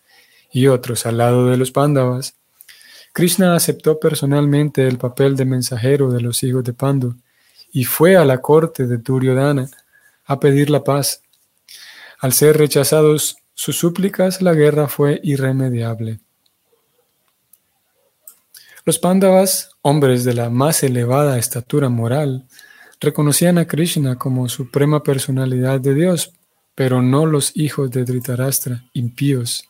y 0.52 0.68
otros 0.68 1.08
al 1.08 1.18
lado 1.18 1.48
de 1.48 1.58
los 1.58 1.72
pándavas, 1.72 2.36
Krishna 3.12 3.56
aceptó 3.56 4.00
personalmente 4.00 4.88
el 4.88 5.00
papel 5.00 5.36
de 5.36 5.46
mensajero 5.46 6.12
de 6.12 6.22
los 6.22 6.44
hijos 6.44 6.64
de 6.64 6.74
Pandu 6.74 7.16
y 7.74 7.86
fue 7.86 8.16
a 8.16 8.24
la 8.24 8.38
corte 8.40 8.86
de 8.86 9.00
Duryodhana 9.00 9.68
a 10.26 10.40
pedir 10.40 10.70
la 10.70 10.84
paz. 10.84 11.24
Al 12.20 12.34
ser 12.34 12.60
rechazados 12.60 13.38
sus 13.56 13.80
súplicas, 13.80 14.44
la 14.44 14.54
guerra 14.54 14.90
fue 14.90 15.20
irremediable. 15.24 16.20
Los 18.86 19.00
Pandavas, 19.00 19.72
hombres 19.82 20.24
de 20.24 20.36
la 20.36 20.52
más 20.52 20.84
elevada 20.84 21.40
estatura 21.40 21.90
moral, 21.90 22.46
reconocían 23.02 23.58
a 23.58 23.68
Krishna 23.68 24.16
como 24.18 24.48
suprema 24.48 25.02
personalidad 25.02 25.82
de 25.82 25.96
Dios, 25.96 26.32
pero 26.76 27.02
no 27.02 27.26
los 27.26 27.52
hijos 27.58 27.90
de 27.92 28.06
Dhritarashtra, 28.06 28.86
impíos. 28.94 29.68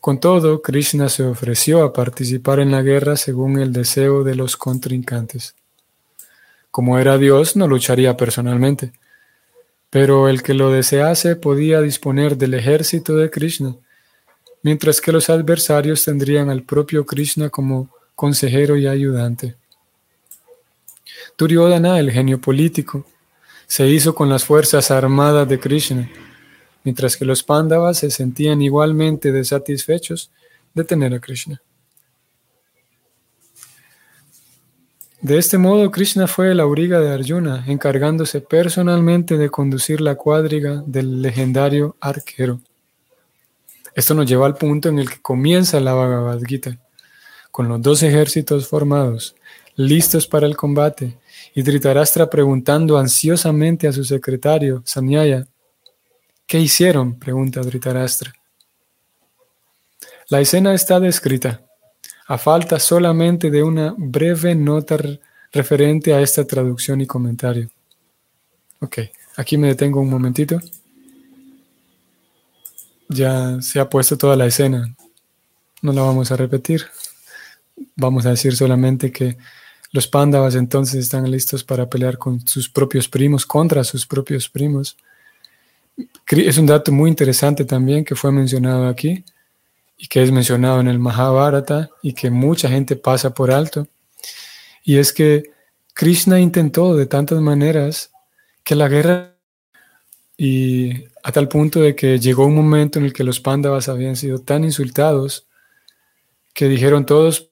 Con 0.00 0.18
todo, 0.18 0.62
Krishna 0.62 1.08
se 1.08 1.22
ofreció 1.22 1.84
a 1.84 1.92
participar 1.92 2.60
en 2.60 2.70
la 2.70 2.82
guerra 2.82 3.16
según 3.16 3.58
el 3.58 3.72
deseo 3.72 4.24
de 4.24 4.34
los 4.34 4.56
contrincantes. 4.56 5.54
Como 6.70 6.98
era 6.98 7.18
Dios, 7.18 7.56
no 7.56 7.68
lucharía 7.68 8.16
personalmente, 8.16 8.92
pero 9.90 10.28
el 10.28 10.42
que 10.42 10.54
lo 10.54 10.70
desease 10.70 11.36
podía 11.36 11.80
disponer 11.80 12.36
del 12.36 12.54
ejército 12.54 13.16
de 13.16 13.30
Krishna, 13.30 13.76
mientras 14.62 15.00
que 15.00 15.12
los 15.12 15.28
adversarios 15.28 16.04
tendrían 16.04 16.48
al 16.50 16.62
propio 16.62 17.04
Krishna 17.04 17.50
como 17.50 17.90
consejero 18.14 18.76
y 18.76 18.86
ayudante. 18.86 19.56
Duryodhana, 21.38 21.98
el 21.98 22.10
genio 22.10 22.40
político, 22.40 23.06
se 23.66 23.88
hizo 23.88 24.14
con 24.14 24.28
las 24.28 24.44
fuerzas 24.44 24.90
armadas 24.90 25.48
de 25.48 25.58
Krishna 25.58 26.08
mientras 26.86 27.16
que 27.16 27.24
los 27.24 27.42
Pándavas 27.42 27.98
se 27.98 28.12
sentían 28.12 28.62
igualmente 28.62 29.32
desatisfechos 29.32 30.30
de 30.72 30.84
tener 30.84 31.12
a 31.12 31.18
Krishna. 31.18 31.60
De 35.20 35.36
este 35.36 35.58
modo, 35.58 35.90
Krishna 35.90 36.28
fue 36.28 36.52
el 36.52 36.60
auriga 36.60 37.00
de 37.00 37.10
Arjuna, 37.10 37.64
encargándose 37.66 38.40
personalmente 38.40 39.36
de 39.36 39.50
conducir 39.50 40.00
la 40.00 40.14
cuadriga 40.14 40.84
del 40.86 41.20
legendario 41.22 41.96
arquero. 42.00 42.60
Esto 43.96 44.14
nos 44.14 44.26
lleva 44.26 44.46
al 44.46 44.54
punto 44.54 44.88
en 44.88 45.00
el 45.00 45.10
que 45.10 45.20
comienza 45.20 45.80
la 45.80 45.92
Bhagavad 45.92 46.40
Gita, 46.46 46.78
con 47.50 47.66
los 47.66 47.82
dos 47.82 48.04
ejércitos 48.04 48.68
formados, 48.68 49.34
listos 49.74 50.28
para 50.28 50.46
el 50.46 50.56
combate, 50.56 51.18
y 51.56 51.62
Dhritarashtra 51.62 52.28
preguntando 52.28 52.98
ansiosamente 52.98 53.88
a 53.88 53.92
su 53.92 54.04
secretario, 54.04 54.82
Sanyaya, 54.84 55.46
¿Qué 56.46 56.60
hicieron? 56.60 57.18
pregunta 57.18 57.62
Dhritarashtra. 57.62 58.32
La 60.28 60.40
escena 60.40 60.74
está 60.74 61.00
descrita, 61.00 61.62
a 62.26 62.36
falta 62.36 62.78
solamente 62.78 63.50
de 63.50 63.62
una 63.62 63.94
breve 63.96 64.54
nota 64.54 64.98
referente 65.50 66.12
a 66.12 66.20
esta 66.20 66.46
traducción 66.46 67.00
y 67.00 67.06
comentario. 67.06 67.70
Ok, 68.80 68.98
aquí 69.36 69.56
me 69.56 69.68
detengo 69.68 70.00
un 70.02 70.10
momentito. 70.10 70.60
Ya 73.08 73.62
se 73.62 73.80
ha 73.80 73.88
puesto 73.88 74.18
toda 74.18 74.36
la 74.36 74.44
escena. 74.44 74.94
No 75.80 75.94
la 75.94 76.02
vamos 76.02 76.30
a 76.30 76.36
repetir. 76.36 76.84
Vamos 77.96 78.26
a 78.26 78.30
decir 78.30 78.54
solamente 78.54 79.10
que 79.10 79.38
los 79.96 80.06
pándavas 80.06 80.54
entonces 80.54 80.96
están 80.96 81.28
listos 81.30 81.64
para 81.64 81.88
pelear 81.88 82.18
con 82.18 82.46
sus 82.46 82.68
propios 82.68 83.08
primos, 83.08 83.46
contra 83.46 83.82
sus 83.82 84.06
propios 84.06 84.46
primos. 84.48 84.96
Es 86.28 86.58
un 86.58 86.66
dato 86.66 86.92
muy 86.92 87.08
interesante 87.08 87.64
también 87.64 88.04
que 88.04 88.14
fue 88.14 88.30
mencionado 88.30 88.86
aquí 88.88 89.24
y 89.96 90.06
que 90.06 90.22
es 90.22 90.30
mencionado 90.30 90.80
en 90.80 90.88
el 90.88 90.98
Mahabharata 90.98 91.88
y 92.02 92.12
que 92.12 92.28
mucha 92.28 92.68
gente 92.68 92.94
pasa 92.94 93.32
por 93.32 93.50
alto. 93.50 93.88
Y 94.84 94.98
es 94.98 95.14
que 95.14 95.50
Krishna 95.94 96.38
intentó 96.40 96.94
de 96.94 97.06
tantas 97.06 97.40
maneras 97.40 98.10
que 98.62 98.74
la 98.74 98.88
guerra 98.88 99.34
y 100.36 101.04
a 101.22 101.32
tal 101.32 101.48
punto 101.48 101.80
de 101.80 101.96
que 101.96 102.18
llegó 102.18 102.44
un 102.44 102.54
momento 102.54 102.98
en 102.98 103.06
el 103.06 103.14
que 103.14 103.24
los 103.24 103.40
pándavas 103.40 103.88
habían 103.88 104.16
sido 104.16 104.40
tan 104.40 104.62
insultados 104.64 105.46
que 106.52 106.68
dijeron 106.68 107.06
todos 107.06 107.50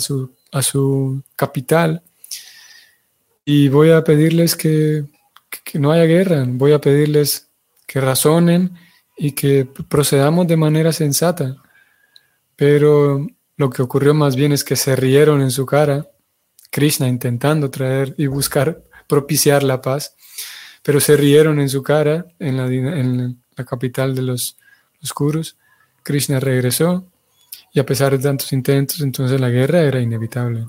su, 0.00 0.34
a 0.52 0.62
su 0.62 1.22
capital 1.36 2.02
y 3.44 3.68
voy 3.68 3.90
a 3.90 4.02
pedirles 4.02 4.56
que 4.56 5.04
que 5.50 5.78
no 5.78 5.90
haya 5.92 6.04
guerra. 6.04 6.44
Voy 6.46 6.72
a 6.72 6.80
pedirles 6.80 7.48
que 7.86 8.00
razonen 8.00 8.74
y 9.16 9.32
que 9.32 9.66
procedamos 9.88 10.46
de 10.46 10.56
manera 10.56 10.92
sensata. 10.92 11.56
Pero 12.56 13.26
lo 13.56 13.70
que 13.70 13.82
ocurrió 13.82 14.14
más 14.14 14.36
bien 14.36 14.52
es 14.52 14.64
que 14.64 14.76
se 14.76 14.96
rieron 14.96 15.42
en 15.42 15.50
su 15.50 15.66
cara, 15.66 16.08
Krishna 16.70 17.08
intentando 17.08 17.70
traer 17.70 18.14
y 18.16 18.26
buscar 18.26 18.84
propiciar 19.08 19.62
la 19.62 19.82
paz, 19.82 20.14
pero 20.82 21.00
se 21.00 21.16
rieron 21.16 21.60
en 21.60 21.68
su 21.68 21.82
cara 21.82 22.26
en 22.38 22.56
la, 22.56 22.66
en 22.66 23.42
la 23.56 23.64
capital 23.64 24.14
de 24.14 24.22
los 24.22 24.56
oscuros. 25.02 25.56
Krishna 26.02 26.38
regresó 26.38 27.09
y 27.72 27.80
a 27.80 27.86
pesar 27.86 28.12
de 28.12 28.22
tantos 28.22 28.52
intentos, 28.52 29.00
entonces 29.00 29.40
la 29.40 29.48
guerra 29.48 29.80
era 29.80 30.00
inevitable. 30.00 30.66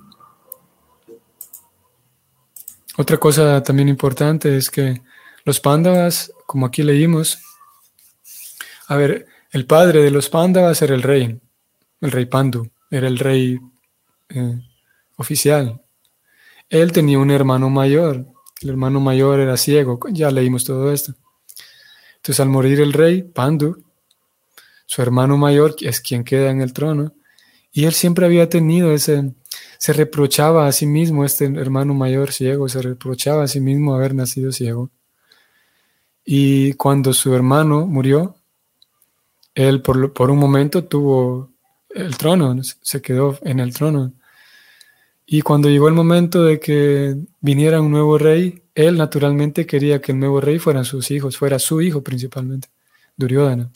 Otra 2.98 3.18
cosa 3.18 3.64
también 3.64 3.90
importante 3.90 4.56
es 4.56 4.70
que 4.70 5.02
los 5.44 5.60
pándavas, 5.60 6.32
como 6.46 6.66
aquí 6.66 6.84
leímos, 6.84 7.40
a 8.88 8.96
ver, 8.96 9.26
el 9.52 9.66
padre 9.66 10.04
de 10.04 10.12
los 10.12 10.30
pándavas 10.30 10.82
era 10.82 10.94
el 10.94 11.02
rey, 11.02 11.40
el 12.02 12.12
rey 12.12 12.26
Pandu, 12.26 12.70
era 12.90 13.08
el 13.08 13.18
rey 13.18 13.60
eh, 14.30 14.62
oficial. 15.16 15.82
Él 16.70 16.92
tenía 16.92 17.18
un 17.18 17.32
hermano 17.32 17.70
mayor, 17.70 18.28
el 18.62 18.70
hermano 18.70 19.00
mayor 19.00 19.40
era 19.40 19.58
ciego, 19.58 20.00
ya 20.12 20.30
leímos 20.30 20.66
todo 20.66 20.92
esto. 20.92 21.16
Entonces 22.18 22.40
al 22.40 22.50
morir 22.50 22.80
el 22.82 22.94
rey, 22.94 23.24
Pandu, 23.24 23.84
su 24.92 25.02
hermano 25.02 25.38
mayor 25.38 25.78
es 25.80 26.02
quien 26.02 26.26
queda 26.26 26.52
en 26.52 26.60
el 26.60 26.74
trono, 26.74 27.14
y 27.72 27.86
él 27.86 27.94
siempre 27.94 28.26
había 28.26 28.50
tenido 28.50 28.92
ese 28.92 29.32
se 29.78 29.94
reprochaba 29.94 30.68
a 30.68 30.72
sí 30.74 30.86
mismo, 30.86 31.24
este 31.24 31.46
hermano 31.46 31.94
mayor 31.94 32.34
ciego, 32.34 32.68
se 32.68 32.82
reprochaba 32.82 33.44
a 33.44 33.48
sí 33.48 33.62
mismo 33.62 33.96
haber 33.96 34.14
nacido 34.14 34.52
ciego. 34.52 34.90
Y 36.26 36.74
cuando 36.74 37.14
su 37.14 37.34
hermano 37.34 37.88
murió, 37.88 38.36
él 39.56 39.82
por, 39.82 40.12
por 40.12 40.30
un 40.30 40.40
momento 40.40 40.84
tuvo 40.84 41.52
el 41.96 42.18
trono, 42.18 42.62
se 42.64 43.02
quedó 43.02 43.40
en 43.44 43.62
el 43.62 43.74
trono. 43.74 44.12
Y 45.26 45.42
cuando 45.42 45.70
llegó 45.70 45.88
el 45.88 45.94
momento 45.94 46.44
de 46.44 46.60
que 46.60 47.16
viniera 47.40 47.80
un 47.80 47.92
nuevo 47.92 48.18
rey, 48.18 48.64
él 48.76 48.98
naturalmente 48.98 49.66
quería 49.66 50.02
que 50.02 50.12
el 50.12 50.20
nuevo 50.20 50.42
rey 50.42 50.60
fueran 50.60 50.84
sus 50.84 51.12
hijos, 51.12 51.38
fuera 51.38 51.60
su 51.60 51.82
hijo 51.82 52.04
principalmente, 52.04 52.68
Duryodhana. 53.16 53.72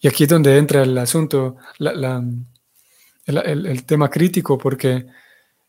Y 0.00 0.08
aquí 0.08 0.24
es 0.24 0.30
donde 0.30 0.56
entra 0.56 0.82
el 0.82 0.96
asunto, 0.96 1.56
el, 3.26 3.84
tema 3.84 4.08
crítico, 4.08 4.56
porque 4.56 5.06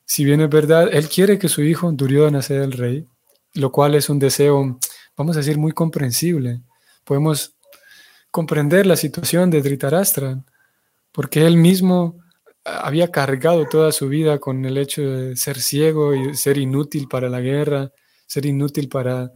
si 0.05 0.23
bien 0.23 0.41
es 0.41 0.49
verdad, 0.49 0.89
él 0.91 1.09
quiere 1.09 1.39
que 1.39 1.49
su 1.49 1.63
hijo 1.63 1.91
Duryodhana 1.91 2.41
sea 2.41 2.63
el 2.63 2.73
rey, 2.73 3.07
lo 3.55 3.71
cual 3.71 3.95
es 3.95 4.09
un 4.09 4.19
deseo, 4.19 4.79
vamos 5.17 5.35
a 5.35 5.39
decir, 5.39 5.57
muy 5.57 5.71
comprensible. 5.71 6.61
Podemos 7.03 7.55
comprender 8.29 8.85
la 8.85 8.95
situación 8.95 9.49
de 9.49 9.61
Dhritarashtra, 9.61 10.43
porque 11.11 11.45
él 11.45 11.57
mismo 11.57 12.19
había 12.63 13.09
cargado 13.09 13.65
toda 13.65 13.91
su 13.91 14.09
vida 14.09 14.37
con 14.37 14.63
el 14.65 14.77
hecho 14.77 15.01
de 15.01 15.35
ser 15.35 15.59
ciego 15.59 16.13
y 16.13 16.35
ser 16.35 16.57
inútil 16.57 17.07
para 17.07 17.29
la 17.29 17.41
guerra, 17.41 17.91
ser 18.27 18.45
inútil 18.45 18.89
para, 18.89 19.31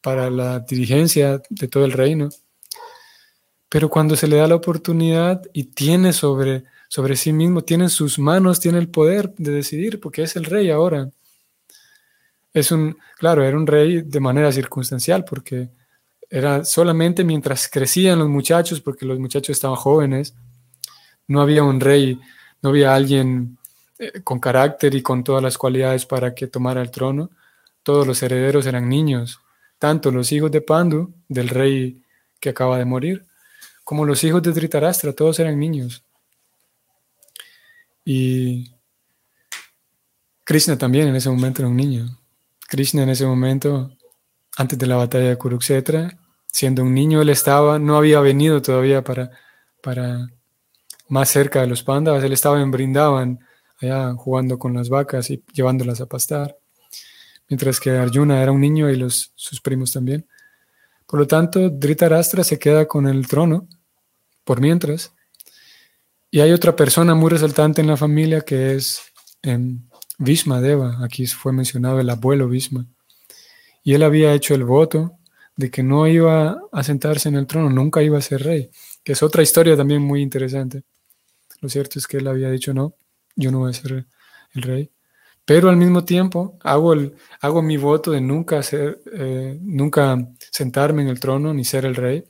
para 0.00 0.30
la 0.30 0.60
dirigencia 0.60 1.42
de 1.50 1.68
todo 1.68 1.84
el 1.84 1.92
reino. 1.92 2.30
Pero 3.70 3.88
cuando 3.88 4.16
se 4.16 4.26
le 4.26 4.36
da 4.36 4.48
la 4.48 4.56
oportunidad 4.56 5.42
y 5.52 5.62
tiene 5.64 6.12
sobre, 6.12 6.64
sobre 6.88 7.16
sí 7.16 7.32
mismo, 7.32 7.62
tiene 7.62 7.84
en 7.84 7.90
sus 7.90 8.18
manos, 8.18 8.58
tiene 8.58 8.78
el 8.78 8.88
poder 8.88 9.32
de 9.36 9.52
decidir, 9.52 10.00
porque 10.00 10.24
es 10.24 10.34
el 10.34 10.44
rey 10.44 10.70
ahora. 10.70 11.08
Es 12.52 12.72
un, 12.72 12.98
claro, 13.16 13.44
era 13.44 13.56
un 13.56 13.68
rey 13.68 14.02
de 14.02 14.18
manera 14.18 14.50
circunstancial, 14.50 15.24
porque 15.24 15.70
era 16.28 16.64
solamente 16.64 17.22
mientras 17.22 17.68
crecían 17.68 18.18
los 18.18 18.28
muchachos, 18.28 18.80
porque 18.80 19.06
los 19.06 19.20
muchachos 19.20 19.50
estaban 19.50 19.76
jóvenes, 19.76 20.34
no 21.28 21.40
había 21.40 21.62
un 21.62 21.78
rey, 21.78 22.18
no 22.62 22.70
había 22.70 22.92
alguien 22.92 23.56
eh, 24.00 24.20
con 24.24 24.40
carácter 24.40 24.96
y 24.96 25.02
con 25.02 25.22
todas 25.22 25.44
las 25.44 25.56
cualidades 25.56 26.06
para 26.06 26.34
que 26.34 26.48
tomara 26.48 26.82
el 26.82 26.90
trono. 26.90 27.30
Todos 27.84 28.04
los 28.04 28.20
herederos 28.20 28.66
eran 28.66 28.88
niños, 28.88 29.38
tanto 29.78 30.10
los 30.10 30.32
hijos 30.32 30.50
de 30.50 30.60
Pandu, 30.60 31.14
del 31.28 31.48
rey 31.48 32.02
que 32.40 32.48
acaba 32.48 32.76
de 32.76 32.84
morir, 32.84 33.26
como 33.90 34.06
los 34.06 34.22
hijos 34.22 34.40
de 34.40 34.52
Dhritarashtra, 34.52 35.12
todos 35.12 35.40
eran 35.40 35.58
niños. 35.58 36.04
Y 38.04 38.72
Krishna 40.44 40.78
también 40.78 41.08
en 41.08 41.16
ese 41.16 41.28
momento 41.28 41.62
era 41.62 41.68
un 41.68 41.76
niño. 41.76 42.06
Krishna 42.68 43.02
en 43.02 43.08
ese 43.08 43.26
momento, 43.26 43.90
antes 44.56 44.78
de 44.78 44.86
la 44.86 44.94
batalla 44.94 45.30
de 45.30 45.36
Kurukshetra, 45.36 46.16
siendo 46.46 46.84
un 46.84 46.94
niño, 46.94 47.20
él 47.20 47.30
estaba, 47.30 47.80
no 47.80 47.96
había 47.96 48.20
venido 48.20 48.62
todavía 48.62 49.02
para, 49.02 49.32
para 49.82 50.28
más 51.08 51.28
cerca 51.28 51.62
de 51.62 51.66
los 51.66 51.82
Pandavas, 51.82 52.22
él 52.22 52.32
estaba 52.32 52.62
en 52.62 52.70
Brindavan, 52.70 53.40
allá 53.80 54.14
jugando 54.14 54.56
con 54.56 54.72
las 54.72 54.88
vacas 54.88 55.30
y 55.30 55.42
llevándolas 55.52 56.00
a 56.00 56.06
pastar, 56.06 56.56
mientras 57.48 57.80
que 57.80 57.90
Arjuna 57.90 58.40
era 58.40 58.52
un 58.52 58.60
niño 58.60 58.88
y 58.88 58.94
los, 58.94 59.32
sus 59.34 59.60
primos 59.60 59.90
también. 59.90 60.28
Por 61.08 61.18
lo 61.18 61.26
tanto, 61.26 61.70
Dhritarashtra 61.70 62.44
se 62.44 62.56
queda 62.56 62.86
con 62.86 63.08
el 63.08 63.26
trono 63.26 63.66
por 64.44 64.60
mientras. 64.60 65.12
Y 66.30 66.40
hay 66.40 66.52
otra 66.52 66.76
persona 66.76 67.14
muy 67.14 67.30
resaltante 67.30 67.80
en 67.80 67.88
la 67.88 67.96
familia 67.96 68.42
que 68.42 68.74
es 68.76 69.00
eh, 69.42 69.58
Deva. 70.18 71.04
Aquí 71.04 71.26
fue 71.26 71.52
mencionado 71.52 72.00
el 72.00 72.10
abuelo 72.10 72.48
Vishma. 72.48 72.86
Y 73.82 73.94
él 73.94 74.02
había 74.02 74.34
hecho 74.34 74.54
el 74.54 74.64
voto 74.64 75.18
de 75.56 75.70
que 75.70 75.82
no 75.82 76.06
iba 76.06 76.58
a 76.72 76.82
sentarse 76.82 77.28
en 77.28 77.34
el 77.34 77.46
trono, 77.46 77.70
nunca 77.70 78.02
iba 78.02 78.18
a 78.18 78.22
ser 78.22 78.42
rey, 78.42 78.70
que 79.04 79.12
es 79.12 79.22
otra 79.22 79.42
historia 79.42 79.76
también 79.76 80.00
muy 80.02 80.22
interesante. 80.22 80.84
Lo 81.60 81.68
cierto 81.68 81.98
es 81.98 82.06
que 82.06 82.18
él 82.18 82.28
había 82.28 82.50
dicho, 82.50 82.72
no, 82.72 82.94
yo 83.36 83.50
no 83.50 83.60
voy 83.60 83.70
a 83.70 83.74
ser 83.74 84.06
el 84.54 84.62
rey. 84.62 84.90
Pero 85.44 85.68
al 85.68 85.76
mismo 85.76 86.04
tiempo 86.04 86.58
hago, 86.62 86.92
el, 86.92 87.14
hago 87.40 87.60
mi 87.60 87.76
voto 87.76 88.12
de 88.12 88.20
nunca, 88.20 88.62
ser, 88.62 89.02
eh, 89.12 89.58
nunca 89.60 90.16
sentarme 90.50 91.02
en 91.02 91.08
el 91.08 91.20
trono 91.20 91.52
ni 91.52 91.64
ser 91.64 91.84
el 91.84 91.96
rey 91.96 92.24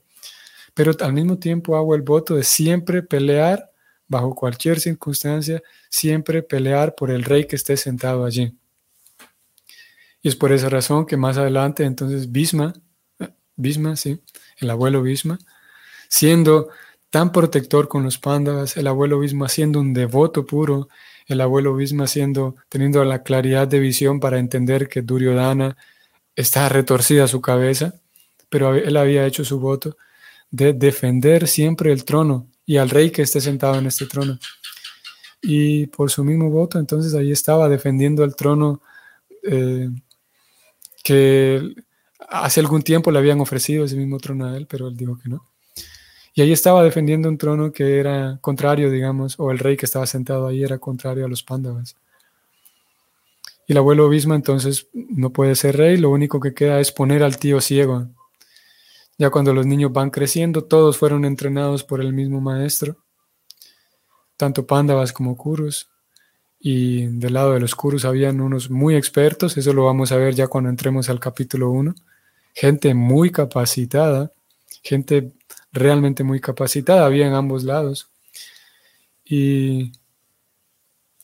pero 0.81 0.97
al 1.01 1.12
mismo 1.12 1.38
tiempo 1.38 1.77
hago 1.77 1.95
el 1.95 2.01
voto 2.01 2.37
de 2.37 2.43
siempre 2.43 3.03
pelear, 3.03 3.71
bajo 4.09 4.35
cualquier 4.35 4.81
circunstancia, 4.81 5.62
siempre 5.90 6.43
pelear 6.43 6.95
por 6.95 7.11
el 7.11 7.23
rey 7.23 7.47
que 7.47 7.57
esté 7.57 7.77
sentado 7.77 8.25
allí. 8.25 8.57
Y 10.23 10.31
es 10.31 10.37
por 10.37 10.53
esa 10.53 10.71
razón 10.71 11.05
que 11.05 11.19
más 11.19 11.37
adelante 11.37 11.85
entonces 11.85 12.33
Bisma, 12.33 12.73
Bisma, 13.57 13.95
sí, 13.95 14.23
el 14.57 14.71
abuelo 14.71 15.03
Bisma, 15.03 15.38
siendo 16.09 16.71
tan 17.11 17.31
protector 17.31 17.87
con 17.87 18.03
los 18.03 18.16
pándavas, 18.16 18.79
el 18.79 18.87
abuelo 18.87 19.21
Bisma 19.21 19.51
siendo 19.51 19.81
un 19.81 19.93
devoto 19.93 20.47
puro, 20.47 20.88
el 21.27 21.43
abuelo 21.43 21.77
Bisma 21.77 22.07
siendo, 22.07 22.57
teniendo 22.71 23.05
la 23.05 23.23
claridad 23.23 23.69
de 23.69 23.81
visión 23.81 24.19
para 24.19 24.38
entender 24.38 24.88
que 24.88 25.03
Duryodhana 25.03 25.77
está 26.37 26.71
retorcida 26.71 27.29
su 27.29 27.43
cabeza, 27.43 28.01
pero 28.49 28.75
él 28.75 28.97
había 28.97 29.27
hecho 29.27 29.45
su 29.45 29.61
voto 29.61 29.99
de 30.51 30.73
defender 30.73 31.47
siempre 31.47 31.93
el 31.93 32.05
trono 32.05 32.49
y 32.67 32.77
al 32.77 32.91
rey 32.91 33.11
que 33.11 33.23
esté 33.23 33.41
sentado 33.41 33.77
en 33.77 33.87
este 33.87 34.07
trono. 34.07 34.39
Y 35.43 35.87
por 35.87 36.11
su 36.11 36.25
mismo 36.25 36.51
voto, 36.51 36.79
entonces 36.79 37.15
ahí 37.15 37.33
estaba 37.33 37.69
defendiendo 37.69 38.25
el 38.25 38.37
trono 38.37 38.83
eh, 39.43 39.89
que 41.03 41.75
hace 42.29 42.61
algún 42.61 42.83
tiempo 42.83 43.11
le 43.11 43.19
habían 43.19 43.41
ofrecido 43.41 43.85
ese 43.85 43.97
mismo 43.97 44.19
trono 44.19 44.47
a 44.47 44.57
él, 44.57 44.67
pero 44.67 44.89
él 44.89 44.97
dijo 44.97 45.19
que 45.19 45.29
no. 45.29 45.47
Y 46.35 46.43
ahí 46.43 46.53
estaba 46.53 46.83
defendiendo 46.85 47.29
un 47.29 47.39
trono 47.39 47.73
que 47.73 47.99
era 47.99 48.39
contrario, 48.41 48.91
digamos, 48.91 49.35
o 49.39 49.51
el 49.51 49.59
rey 49.59 49.77
que 49.77 49.87
estaba 49.87 50.07
sentado 50.07 50.47
ahí 50.47 50.63
era 50.63 50.79
contrario 50.79 51.25
a 51.25 51.29
los 51.29 51.43
pándavas. 51.43 51.97
Y 53.67 53.73
el 53.73 53.79
abuelo 53.79 54.09
Bisma 54.09 54.35
entonces 54.35 54.89
no 54.93 55.31
puede 55.31 55.55
ser 55.55 55.77
rey, 55.77 55.97
lo 55.97 56.11
único 56.11 56.39
que 56.41 56.55
queda 56.55 56.81
es 56.81 56.93
poner 56.93 57.23
al 57.23 57.39
tío 57.39 57.61
ciego 57.61 58.09
ya 59.21 59.29
cuando 59.29 59.53
los 59.53 59.67
niños 59.67 59.93
van 59.93 60.09
creciendo, 60.09 60.65
todos 60.65 60.97
fueron 60.97 61.27
entrenados 61.27 61.85
por 61.85 62.01
el 62.01 62.15
mismo 62.15 62.41
maestro, 62.41 62.97
tanto 64.39 64.67
Pándavas 64.67 65.13
como 65.13 65.37
Kurus. 65.37 65.91
Y 66.59 67.05
del 67.19 67.35
lado 67.35 67.53
de 67.53 67.61
los 67.61 67.75
Kurus 67.75 68.07
habían 68.07 68.41
unos 68.41 68.71
muy 68.71 68.97
expertos, 68.97 69.59
eso 69.59 69.75
lo 69.75 69.85
vamos 69.85 70.11
a 70.11 70.17
ver 70.17 70.35
ya 70.35 70.47
cuando 70.47 70.71
entremos 70.71 71.11
al 71.11 71.21
capítulo 71.21 71.71
1. 71.71 71.95
Gente 72.55 72.95
muy 72.95 73.31
capacitada, 73.31 74.33
gente 74.83 75.35
realmente 75.71 76.25
muy 76.25 76.41
capacitada, 76.41 77.05
había 77.05 77.27
en 77.27 77.35
ambos 77.35 77.65
lados. 77.65 78.09
Y 79.23 79.93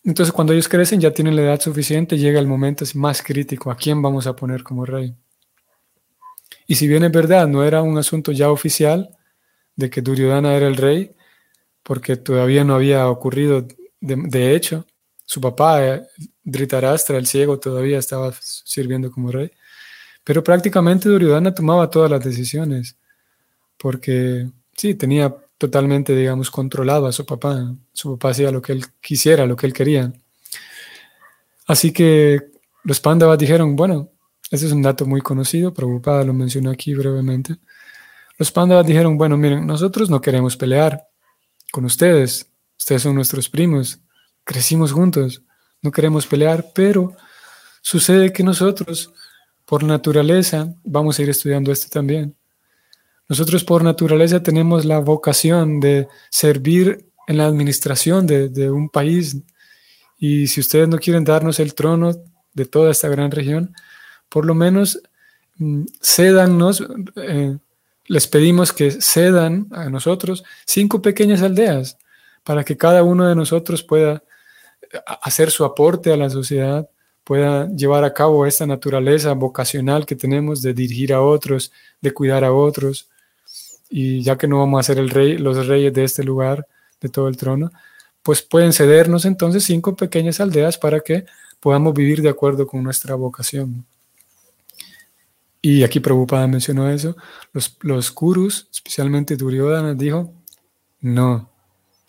entonces 0.05 0.35
cuando 0.35 0.53
ellos 0.53 0.69
crecen 0.69 1.01
ya 1.01 1.13
tienen 1.13 1.35
la 1.35 1.45
edad 1.45 1.61
suficiente, 1.63 2.19
llega 2.19 2.41
el 2.41 2.47
momento 2.47 2.85
más 2.93 3.23
crítico, 3.23 3.71
¿a 3.71 3.77
quién 3.77 4.03
vamos 4.03 4.27
a 4.27 4.37
poner 4.37 4.63
como 4.63 4.85
rey? 4.85 5.17
Y 6.67 6.75
si 6.75 6.89
bien 6.89 7.05
es 7.05 7.13
verdad, 7.13 7.47
no 7.47 7.65
era 7.65 7.83
un 7.83 7.97
asunto 7.99 8.33
ya 8.33 8.51
oficial 8.51 9.17
de 9.77 9.91
que 9.91 10.01
Duryodhana 10.01 10.55
era 10.55 10.67
el 10.67 10.77
rey, 10.77 11.13
porque 11.83 12.17
todavía 12.17 12.65
no 12.65 12.75
había 12.75 13.09
ocurrido, 13.09 13.67
de, 14.01 14.55
hecho, 14.55 14.87
su 15.25 15.41
papá, 15.41 15.87
eh, 15.87 16.03
Dhritarashtra, 16.43 17.19
el 17.19 17.27
ciego, 17.27 17.59
todavía 17.59 17.99
estaba 17.99 18.33
sirviendo 18.41 19.11
como 19.11 19.31
rey. 19.31 19.51
Pero 20.25 20.43
prácticamente 20.43 21.09
Duryodhana 21.09 21.55
tomaba 21.55 21.89
todas 21.89 22.11
las 22.11 22.25
decisiones, 22.25 22.97
porque 23.77 24.49
sí, 24.77 24.95
tenía 24.95 25.35
totalmente, 25.59 26.15
digamos, 26.15 26.51
controlado 26.51 27.07
a 27.07 27.13
su 27.13 27.25
papá. 27.25 27.75
Su 27.93 28.13
papá 28.13 28.31
hacía 28.31 28.51
lo 28.51 28.61
que 28.61 28.73
él 28.73 28.85
quisiera, 29.01 29.47
lo 29.47 29.57
que 29.57 29.67
él 29.67 29.73
quería. 29.73 30.13
Así 31.67 31.93
que 31.93 32.41
los 32.85 33.01
Pandavas 33.01 33.39
dijeron, 33.39 33.77
bueno, 33.77 34.11
ese 34.51 34.67
es 34.67 34.73
un 34.73 34.83
dato 34.83 35.07
muy 35.07 35.21
conocido, 35.21 35.75
Prabhupada 35.75 36.25
lo 36.25 36.33
mencionó 36.33 36.71
aquí 36.71 36.95
brevemente. 36.95 37.57
Los 38.39 38.53
Pandavas 38.53 38.87
dijeron, 38.87 39.17
bueno, 39.17 39.37
miren, 39.37 39.67
nosotros 39.67 40.11
no 40.11 40.21
queremos 40.21 40.57
pelear 40.57 41.07
con 41.73 41.85
ustedes, 41.85 42.51
ustedes 42.79 43.03
son 43.03 43.15
nuestros 43.15 43.49
primos, 43.49 44.01
crecimos 44.45 44.93
juntos, 44.93 45.43
no 45.83 45.91
queremos 45.91 46.27
pelear, 46.27 46.67
pero 46.75 47.17
sucede 47.81 48.33
que 48.33 48.43
nosotros, 48.43 49.13
por 49.65 49.83
naturaleza, 49.83 50.73
vamos 50.85 51.19
a 51.19 51.23
ir 51.23 51.31
estudiando 51.31 51.73
esto 51.73 51.89
también. 51.91 52.37
Nosotros 53.29 53.65
por 53.65 53.83
naturaleza 53.83 54.43
tenemos 54.43 54.85
la 54.85 55.01
vocación 55.01 55.81
de 55.81 56.07
servir 56.31 57.11
en 57.27 57.39
la 57.39 57.47
administración 57.47 58.27
de, 58.27 58.49
de 58.49 58.71
un 58.71 58.89
país 58.89 59.37
y 60.19 60.47
si 60.47 60.61
ustedes 60.61 60.89
no 60.89 60.99
quieren 60.99 61.25
darnos 61.25 61.59
el 61.59 61.75
trono 61.75 62.13
de 62.55 62.65
toda 62.65 62.93
esta 62.93 63.09
gran 63.09 63.31
región, 63.31 63.75
por 64.29 64.47
lo 64.47 64.55
menos 64.55 65.01
mm, 65.57 65.85
cédanos, 66.01 66.85
eh, 67.17 67.57
les 68.07 68.27
pedimos 68.27 68.73
que 68.73 68.91
cedan 68.91 69.67
a 69.73 69.91
nosotros 69.91 70.45
cinco 70.65 71.03
pequeñas 71.03 71.43
aldeas 71.43 71.99
para 72.45 72.65
que 72.65 72.77
cada 72.77 73.03
uno 73.03 73.27
de 73.27 73.35
nosotros 73.35 73.83
pueda 73.83 74.23
hacer 75.23 75.51
su 75.51 75.65
aporte 75.65 76.13
a 76.13 76.17
la 76.17 76.31
sociedad, 76.31 76.89
pueda 77.25 77.69
llevar 77.71 78.05
a 78.05 78.15
cabo 78.15 78.47
esta 78.47 78.67
naturaleza 78.67 79.33
vocacional 79.33 80.07
que 80.07 80.15
tenemos 80.15 80.63
de 80.63 80.75
dirigir 80.75 81.13
a 81.13 81.23
otros, 81.23 81.73
de 82.01 82.13
cuidar 82.13 82.45
a 82.45 82.53
otros. 82.53 83.09
Y 83.89 84.23
ya 84.23 84.39
que 84.39 84.47
no 84.47 84.59
vamos 84.59 84.81
a 84.81 84.83
ser 84.85 84.99
el 84.99 85.11
rey, 85.11 85.39
los 85.39 85.67
reyes 85.67 85.93
de 85.93 86.05
este 86.05 86.23
lugar, 86.23 86.67
de 87.01 87.09
todo 87.09 87.29
el 87.29 87.37
trono, 87.37 87.73
pues 88.23 88.43
pueden 88.43 88.73
cedernos 88.73 89.25
entonces 89.25 89.65
cinco 89.65 89.97
pequeñas 89.97 90.41
aldeas 90.41 90.79
para 90.79 91.01
que 91.01 91.27
podamos 91.61 91.95
vivir 91.95 92.23
de 92.23 92.29
acuerdo 92.29 92.67
con 92.67 92.83
nuestra 92.83 93.15
vocación. 93.15 93.85
Y 95.67 95.83
aquí 95.83 96.01
Prabhupada 96.01 96.47
mencionó 96.47 96.89
eso. 96.91 97.17
Los, 97.53 97.77
los 97.81 98.11
Kurus, 98.13 98.69
especialmente 98.73 99.37
Duryodhana, 99.37 99.95
dijo, 99.95 100.33
no, 101.01 101.51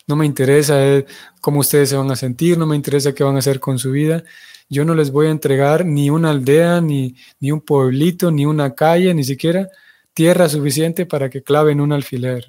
no 0.06 0.16
me 0.16 0.26
interesa 0.26 0.86
eh, 0.86 1.06
cómo 1.40 1.60
ustedes 1.60 1.88
se 1.88 1.96
van 1.96 2.10
a 2.10 2.16
sentir, 2.16 2.56
no 2.56 2.66
me 2.66 2.76
interesa 2.76 3.14
qué 3.14 3.24
van 3.24 3.36
a 3.36 3.40
hacer 3.40 3.58
con 3.58 3.78
su 3.78 3.90
vida 3.90 4.22
yo 4.68 4.84
no 4.84 4.94
les 4.94 5.10
voy 5.10 5.28
a 5.28 5.30
entregar 5.30 5.84
ni 5.84 6.10
una 6.10 6.30
aldea, 6.30 6.80
ni, 6.80 7.16
ni 7.40 7.52
un 7.52 7.60
pueblito, 7.60 8.30
ni 8.30 8.44
una 8.44 8.74
calle, 8.74 9.14
ni 9.14 9.24
siquiera 9.24 9.70
tierra 10.12 10.48
suficiente 10.48 11.06
para 11.06 11.30
que 11.30 11.42
claven 11.42 11.80
un 11.80 11.92
alfiler. 11.92 12.46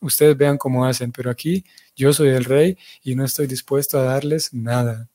Ustedes 0.00 0.36
vean 0.36 0.58
cómo 0.58 0.84
hacen, 0.84 1.12
pero 1.12 1.30
aquí 1.30 1.64
yo 1.94 2.12
soy 2.12 2.28
el 2.30 2.44
rey 2.44 2.76
y 3.02 3.14
no 3.14 3.24
estoy 3.24 3.46
dispuesto 3.46 3.98
a 3.98 4.04
darles 4.04 4.52
nada. 4.52 5.08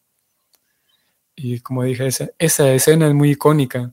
Y 1.36 1.60
como 1.60 1.84
dije, 1.84 2.08
esa, 2.08 2.30
esa 2.40 2.72
escena 2.72 3.08
es 3.08 3.14
muy 3.14 3.32
icónica. 3.32 3.92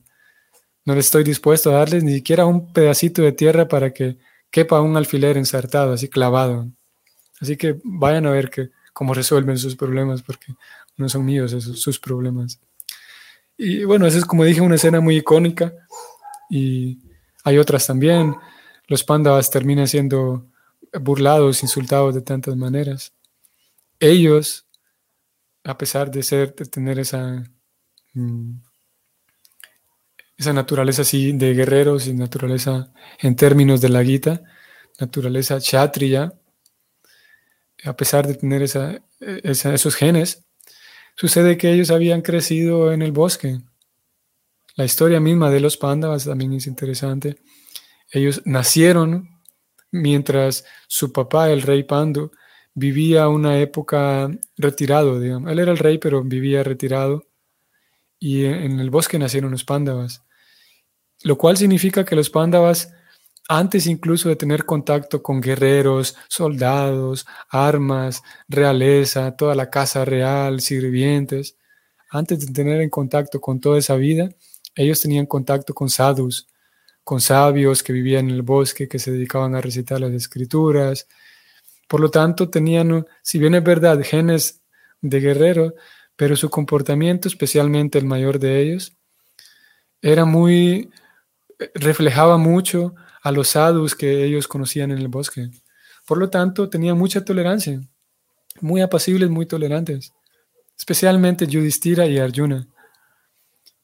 No 0.85 0.95
les 0.95 1.05
estoy 1.05 1.23
dispuesto 1.23 1.69
a 1.69 1.79
darles 1.79 2.03
ni 2.03 2.13
siquiera 2.13 2.45
un 2.45 2.73
pedacito 2.73 3.21
de 3.21 3.31
tierra 3.31 3.67
para 3.67 3.93
que 3.93 4.17
quepa 4.49 4.81
un 4.81 4.97
alfiler 4.97 5.37
ensartado, 5.37 5.93
así 5.93 6.09
clavado. 6.09 6.67
Así 7.39 7.57
que 7.57 7.79
vayan 7.83 8.25
a 8.25 8.31
ver 8.31 8.49
que, 8.49 8.69
cómo 8.93 9.13
resuelven 9.13 9.57
sus 9.57 9.75
problemas, 9.75 10.21
porque 10.21 10.55
no 10.97 11.09
son 11.09 11.25
míos 11.25 11.53
esos 11.53 11.79
sus 11.79 11.99
problemas. 11.99 12.59
Y 13.57 13.83
bueno, 13.83 14.05
esa 14.07 14.17
es 14.17 14.25
como 14.25 14.43
dije 14.43 14.61
una 14.61 14.75
escena 14.75 14.99
muy 14.99 15.17
icónica 15.17 15.73
y 16.49 16.99
hay 17.43 17.57
otras 17.57 17.87
también. 17.87 18.35
Los 18.87 19.03
pandas 19.03 19.49
terminan 19.49 19.87
siendo 19.87 20.45
burlados, 21.01 21.63
insultados 21.63 22.13
de 22.13 22.21
tantas 22.21 22.55
maneras. 22.55 23.13
Ellos, 23.99 24.65
a 25.63 25.77
pesar 25.77 26.11
de 26.11 26.23
ser, 26.23 26.53
de 26.55 26.65
tener 26.65 26.99
esa, 26.99 27.43
mm, 28.13 28.53
esa 30.43 30.53
naturaleza 30.53 31.01
así 31.03 31.31
de 31.31 31.53
guerreros 31.53 32.07
y 32.07 32.13
naturaleza 32.13 32.93
en 33.19 33.35
términos 33.35 33.81
de 33.81 33.89
la 33.89 34.03
Gita, 34.03 34.43
naturaleza 34.99 35.57
kshatriya, 35.57 36.33
a 37.85 37.93
pesar 37.95 38.27
de 38.27 38.35
tener 38.35 38.61
esa, 38.61 39.01
esos 39.19 39.95
genes, 39.95 40.45
Sucede 41.15 41.57
que 41.57 41.71
ellos 41.71 41.91
habían 41.91 42.21
crecido 42.21 42.91
en 42.91 43.01
el 43.01 43.11
bosque. 43.11 43.59
La 44.75 44.85
historia 44.85 45.19
misma 45.19 45.51
de 45.51 45.59
los 45.59 45.77
Pándavas 45.77 46.25
también 46.25 46.53
es 46.53 46.65
interesante. 46.65 47.37
Ellos 48.11 48.41
nacieron 48.45 49.29
mientras 49.91 50.65
su 50.87 51.13
papá, 51.13 51.51
el 51.51 51.61
rey 51.61 51.83
Pandu, 51.83 52.31
vivía 52.73 53.27
una 53.27 53.59
época 53.59 54.31
retirado, 54.57 55.19
digamos. 55.19 55.51
Él 55.51 55.59
era 55.59 55.71
el 55.71 55.77
rey, 55.77 55.99
pero 55.99 56.23
vivía 56.23 56.63
retirado. 56.63 57.27
Y 58.19 58.45
en 58.45 58.79
el 58.79 58.89
bosque 58.89 59.19
nacieron 59.19 59.51
los 59.51 59.63
Pándavas. 59.63 60.23
Lo 61.23 61.37
cual 61.37 61.57
significa 61.57 62.05
que 62.05 62.15
los 62.15 62.29
Pándavas 62.29 62.93
antes 63.49 63.87
incluso 63.87 64.29
de 64.29 64.35
tener 64.35 64.65
contacto 64.65 65.21
con 65.21 65.41
guerreros, 65.41 66.15
soldados, 66.29 67.25
armas, 67.49 68.23
realeza, 68.47 69.35
toda 69.35 69.53
la 69.53 69.69
casa 69.69 70.05
real, 70.05 70.61
sirvientes, 70.61 71.57
antes 72.09 72.45
de 72.45 72.53
tener 72.53 72.81
en 72.81 72.89
contacto 72.89 73.41
con 73.41 73.59
toda 73.59 73.79
esa 73.79 73.95
vida, 73.95 74.29
ellos 74.75 75.01
tenían 75.01 75.25
contacto 75.25 75.73
con 75.73 75.89
sadhus, 75.89 76.47
con 77.03 77.19
sabios 77.19 77.83
que 77.83 77.91
vivían 77.91 78.29
en 78.29 78.35
el 78.35 78.41
bosque, 78.43 78.87
que 78.87 78.99
se 78.99 79.11
dedicaban 79.11 79.55
a 79.55 79.61
recitar 79.61 79.99
las 79.99 80.13
escrituras. 80.13 81.07
Por 81.87 81.99
lo 81.99 82.09
tanto, 82.09 82.49
tenían, 82.49 83.05
si 83.21 83.39
bien 83.39 83.55
es 83.55 83.63
verdad, 83.63 83.99
genes 84.03 84.61
de 85.01 85.19
guerrero, 85.19 85.73
pero 86.15 86.35
su 86.35 86.49
comportamiento, 86.49 87.27
especialmente 87.27 87.97
el 87.97 88.05
mayor 88.05 88.39
de 88.39 88.61
ellos, 88.61 88.95
era 90.01 90.25
muy, 90.25 90.91
reflejaba 91.75 92.37
mucho 92.37 92.95
a 93.21 93.31
los 93.31 93.49
sadhus 93.49 93.95
que 93.95 94.23
ellos 94.23 94.47
conocían 94.47 94.91
en 94.91 94.97
el 94.97 95.07
bosque. 95.07 95.49
Por 96.05 96.17
lo 96.17 96.29
tanto, 96.29 96.69
tenían 96.69 96.97
mucha 96.97 97.23
tolerancia, 97.23 97.81
muy 98.59 98.81
apacibles, 98.81 99.29
muy 99.29 99.45
tolerantes, 99.45 100.13
especialmente 100.77 101.47
Yudhishthira 101.47 102.05
y 102.07 102.19
Arjuna. 102.19 102.67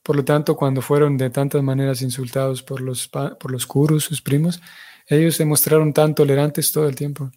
Por 0.04 0.16
lo 0.16 0.26
tanto, 0.26 0.56
cuando 0.56 0.82
fueron 0.82 1.18
de 1.18 1.30
tantas 1.30 1.64
maneras 1.64 2.02
insultados 2.02 2.62
por 2.64 2.82
los, 2.82 3.08
por 3.08 3.52
los 3.52 3.66
Kurus, 3.66 4.06
sus 4.06 4.22
primos, 4.22 4.62
ellos 5.08 5.36
se 5.36 5.46
mostraron 5.46 5.94
tan 5.94 6.14
tolerantes 6.14 6.72
todo 6.72 6.88
el 6.88 6.96
tiempo. 6.96 7.32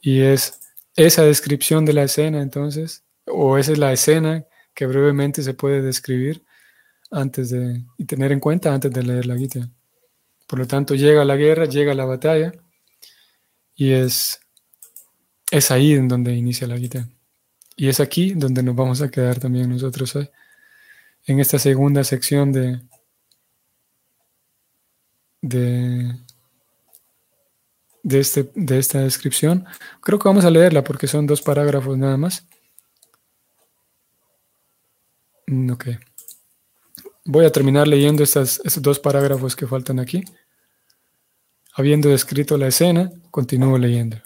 Y 0.00 0.20
es 0.20 0.60
esa 0.94 1.22
descripción 1.22 1.84
de 1.84 1.92
la 1.92 2.04
escena, 2.04 2.40
entonces, 2.40 3.04
o 3.26 3.58
esa 3.58 3.72
es 3.72 3.78
la 3.78 3.92
escena 3.92 4.44
que 4.74 4.86
brevemente 4.86 5.42
se 5.42 5.54
puede 5.54 5.82
describir 5.82 6.44
antes 7.10 7.50
de, 7.50 7.84
y 7.98 8.04
tener 8.04 8.32
en 8.32 8.40
cuenta 8.40 8.74
antes 8.74 8.92
de 8.92 9.02
leer 9.02 9.26
la 9.26 9.36
Gita. 9.36 9.70
Por 10.46 10.58
lo 10.58 10.66
tanto, 10.66 10.94
llega 10.94 11.24
la 11.24 11.36
guerra, 11.36 11.66
llega 11.66 11.94
la 11.94 12.04
batalla 12.04 12.52
y 13.74 13.92
es, 13.92 14.40
es 15.50 15.70
ahí 15.70 15.92
en 15.92 16.08
donde 16.08 16.34
inicia 16.34 16.66
la 16.66 16.78
Gita. 16.78 17.08
Y 17.76 17.88
es 17.88 18.00
aquí 18.00 18.32
donde 18.32 18.62
nos 18.62 18.74
vamos 18.74 19.02
a 19.02 19.10
quedar 19.10 19.38
también 19.38 19.68
nosotros 19.68 20.16
hoy, 20.16 20.30
en 21.26 21.40
esta 21.40 21.58
segunda 21.58 22.04
sección 22.04 22.52
de, 22.52 22.80
de, 25.42 26.14
de, 28.02 28.18
este, 28.20 28.50
de 28.54 28.78
esta 28.78 29.00
descripción. 29.00 29.66
Creo 30.00 30.18
que 30.18 30.28
vamos 30.28 30.44
a 30.44 30.50
leerla 30.50 30.82
porque 30.84 31.06
son 31.06 31.26
dos 31.26 31.42
parágrafos 31.42 31.98
nada 31.98 32.16
más. 32.16 32.46
Mm, 35.46 35.70
ok. 35.70 35.86
Voy 37.28 37.44
a 37.44 37.50
terminar 37.50 37.88
leyendo 37.88 38.22
estos 38.22 38.60
dos 38.80 39.00
parágrafos 39.00 39.56
que 39.56 39.66
faltan 39.66 39.98
aquí. 39.98 40.22
Habiendo 41.74 42.08
descrito 42.08 42.56
la 42.56 42.68
escena, 42.68 43.10
continúo 43.32 43.78
leyendo. 43.78 44.18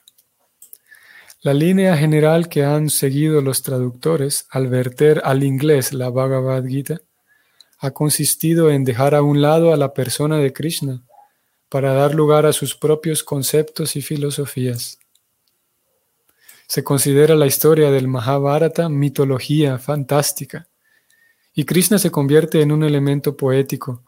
La 1.41 1.55
línea 1.55 1.97
general 1.97 2.51
que 2.51 2.63
han 2.63 2.91
seguido 2.91 3.41
los 3.41 3.63
traductores 3.63 4.47
al 4.51 4.69
verter 4.69 5.23
al 5.25 5.43
inglés 5.43 5.95
la 5.95 6.11
Bhagavad 6.11 6.67
Gita 6.67 7.01
ha 7.79 7.91
consistido 7.93 8.71
en 8.71 8.85
dejar 8.85 9.15
a 9.15 9.23
un 9.23 9.41
lado 9.41 9.73
a 9.73 9.79
la 9.79 9.95
persona 9.95 10.37
de 10.37 10.53
Krishna 10.53 11.03
para 11.71 11.95
dar 11.95 12.15
lugar 12.15 12.45
a 12.45 12.53
sus 12.53 12.77
propios 12.77 13.25
conceptos 13.25 13.97
y 13.97 14.03
filosofías. 14.03 14.99
Se 16.67 16.85
considera 16.85 17.35
la 17.35 17.47
historia 17.47 17.91
del 17.91 18.09
Mahabharata 18.09 18.91
mitología 18.91 19.79
fantástica 19.79 20.69
y 21.61 21.65
Krishna 21.65 21.99
se 21.99 22.11
convierte 22.11 22.63
en 22.63 22.73
un 22.73 22.85
elemento 22.85 23.37
poético 23.37 24.03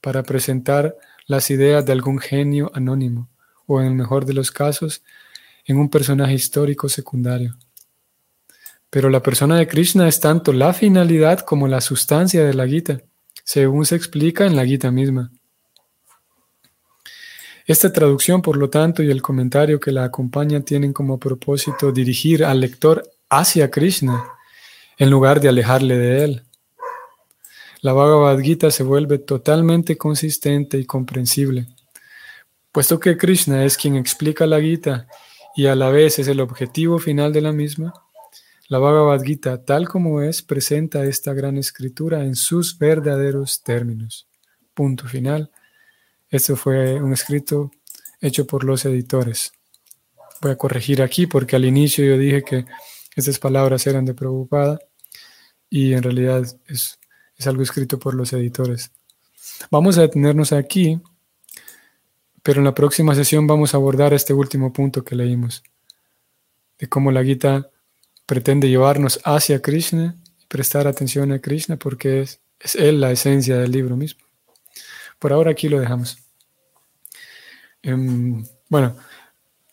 para 0.00 0.22
presentar 0.22 0.96
las 1.26 1.50
ideas 1.50 1.84
de 1.84 1.92
algún 1.92 2.18
genio 2.18 2.70
anónimo, 2.72 3.28
o 3.66 3.82
en 3.82 3.88
el 3.88 3.94
mejor 3.94 4.24
de 4.24 4.32
los 4.32 4.50
casos, 4.50 5.02
en 5.66 5.76
un 5.76 5.90
personaje 5.90 6.32
histórico 6.32 6.88
secundario. 6.88 7.58
Pero 8.88 9.10
la 9.10 9.22
persona 9.22 9.58
de 9.58 9.68
Krishna 9.68 10.08
es 10.08 10.18
tanto 10.18 10.54
la 10.54 10.72
finalidad 10.72 11.40
como 11.40 11.68
la 11.68 11.82
sustancia 11.82 12.42
de 12.42 12.54
la 12.54 12.66
Gita, 12.66 13.02
según 13.44 13.84
se 13.84 13.96
explica 13.96 14.46
en 14.46 14.56
la 14.56 14.64
Gita 14.64 14.90
misma. 14.90 15.30
Esta 17.66 17.92
traducción, 17.92 18.40
por 18.40 18.56
lo 18.56 18.70
tanto, 18.70 19.02
y 19.02 19.10
el 19.10 19.20
comentario 19.20 19.78
que 19.78 19.92
la 19.92 20.04
acompaña 20.04 20.62
tienen 20.62 20.94
como 20.94 21.18
propósito 21.18 21.92
dirigir 21.92 22.46
al 22.46 22.60
lector 22.60 23.06
hacia 23.28 23.70
Krishna, 23.70 24.24
en 24.96 25.10
lugar 25.10 25.38
de 25.42 25.50
alejarle 25.50 25.98
de 25.98 26.24
él 26.24 26.42
la 27.84 27.92
Bhagavad 27.92 28.38
Gita 28.38 28.70
se 28.70 28.82
vuelve 28.82 29.18
totalmente 29.18 29.98
consistente 29.98 30.78
y 30.78 30.86
comprensible. 30.86 31.66
Puesto 32.72 32.98
que 32.98 33.18
Krishna 33.18 33.62
es 33.66 33.76
quien 33.76 33.96
explica 33.96 34.46
la 34.46 34.58
Gita 34.58 35.06
y 35.54 35.66
a 35.66 35.74
la 35.74 35.90
vez 35.90 36.18
es 36.18 36.28
el 36.28 36.40
objetivo 36.40 36.98
final 36.98 37.34
de 37.34 37.42
la 37.42 37.52
misma, 37.52 37.92
la 38.68 38.78
Bhagavad 38.78 39.20
Gita, 39.22 39.62
tal 39.62 39.86
como 39.86 40.22
es, 40.22 40.40
presenta 40.40 41.04
esta 41.04 41.34
gran 41.34 41.58
escritura 41.58 42.24
en 42.24 42.36
sus 42.36 42.78
verdaderos 42.78 43.62
términos. 43.62 44.28
Punto 44.72 45.06
final. 45.06 45.50
Esto 46.30 46.56
fue 46.56 46.94
un 46.94 47.12
escrito 47.12 47.70
hecho 48.18 48.46
por 48.46 48.64
los 48.64 48.86
editores. 48.86 49.52
Voy 50.40 50.52
a 50.52 50.56
corregir 50.56 51.02
aquí 51.02 51.26
porque 51.26 51.54
al 51.54 51.66
inicio 51.66 52.02
yo 52.02 52.16
dije 52.16 52.44
que 52.44 52.64
estas 53.14 53.38
palabras 53.38 53.86
eran 53.86 54.06
de 54.06 54.14
Prabhupada 54.14 54.78
y 55.68 55.92
en 55.92 56.02
realidad 56.02 56.46
es 56.66 56.98
es 57.36 57.46
algo 57.46 57.62
escrito 57.62 57.98
por 57.98 58.14
los 58.14 58.32
editores. 58.32 58.90
Vamos 59.70 59.98
a 59.98 60.02
detenernos 60.02 60.52
aquí, 60.52 61.00
pero 62.42 62.60
en 62.60 62.64
la 62.64 62.74
próxima 62.74 63.14
sesión 63.14 63.46
vamos 63.46 63.74
a 63.74 63.76
abordar 63.76 64.12
este 64.14 64.32
último 64.32 64.72
punto 64.72 65.04
que 65.04 65.16
leímos, 65.16 65.62
de 66.78 66.88
cómo 66.88 67.10
la 67.10 67.24
Gita 67.24 67.70
pretende 68.26 68.68
llevarnos 68.68 69.20
hacia 69.24 69.60
Krishna 69.62 70.16
y 70.38 70.46
prestar 70.46 70.86
atención 70.86 71.32
a 71.32 71.40
Krishna 71.40 71.76
porque 71.76 72.22
es, 72.22 72.40
es 72.58 72.74
Él 72.74 73.00
la 73.00 73.10
esencia 73.10 73.56
del 73.58 73.72
libro 73.72 73.96
mismo. 73.96 74.24
Por 75.18 75.32
ahora 75.32 75.50
aquí 75.50 75.68
lo 75.68 75.80
dejamos. 75.80 76.18
Em, 77.82 78.44
bueno, 78.68 78.96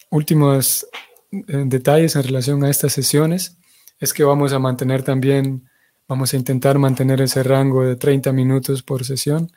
últimos 0.10 0.86
eh, 1.32 1.64
detalles 1.66 2.16
en 2.16 2.24
relación 2.24 2.64
a 2.64 2.70
estas 2.70 2.94
sesiones 2.94 3.58
es 4.00 4.14
que 4.14 4.24
vamos 4.24 4.52
a 4.52 4.60
mantener 4.60 5.04
también, 5.04 5.70
vamos 6.12 6.34
a 6.34 6.36
intentar 6.36 6.78
mantener 6.78 7.22
ese 7.22 7.42
rango 7.42 7.86
de 7.86 7.96
30 7.96 8.34
minutos 8.34 8.84
por 8.84 9.06
sesión 9.06 9.50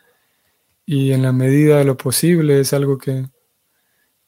y 0.87 1.11
en 1.11 1.21
la 1.21 1.33
medida 1.33 1.79
de 1.79 1.85
lo 1.85 1.97
posible 1.97 2.61
es 2.61 2.73
algo 2.73 2.97
que, 2.97 3.27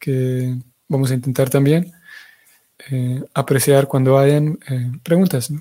que 0.00 0.56
vamos 0.88 1.12
a 1.12 1.14
intentar 1.14 1.48
también 1.50 1.92
eh, 2.90 3.22
apreciar 3.32 3.86
cuando 3.86 4.18
hayan 4.18 4.58
eh, 4.68 4.90
preguntas. 5.04 5.52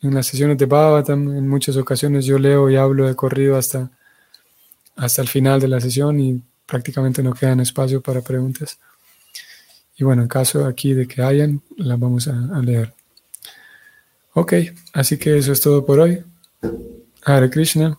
En 0.00 0.14
las 0.14 0.26
sesiones 0.26 0.58
de 0.58 0.66
Bhavatam, 0.66 1.36
en 1.36 1.46
muchas 1.46 1.76
ocasiones 1.76 2.24
yo 2.24 2.36
leo 2.36 2.68
y 2.68 2.74
hablo 2.74 3.06
de 3.06 3.14
corrido 3.14 3.56
hasta, 3.56 3.88
hasta 4.96 5.22
el 5.22 5.28
final 5.28 5.60
de 5.60 5.68
la 5.68 5.80
sesión 5.80 6.18
y 6.18 6.42
prácticamente 6.66 7.22
no 7.22 7.32
quedan 7.32 7.60
espacio 7.60 8.00
para 8.00 8.22
preguntas. 8.22 8.76
Y 9.96 10.02
bueno, 10.02 10.22
en 10.22 10.28
caso 10.28 10.66
aquí 10.66 10.94
de 10.94 11.06
que 11.06 11.22
hayan, 11.22 11.62
las 11.76 11.96
vamos 11.96 12.26
a, 12.26 12.32
a 12.56 12.58
leer. 12.60 12.92
Ok, 14.34 14.54
así 14.94 15.18
que 15.18 15.36
eso 15.36 15.52
es 15.52 15.60
todo 15.60 15.84
por 15.84 16.00
hoy. 16.00 16.24
Hare 17.24 17.50
Krishna. 17.50 17.98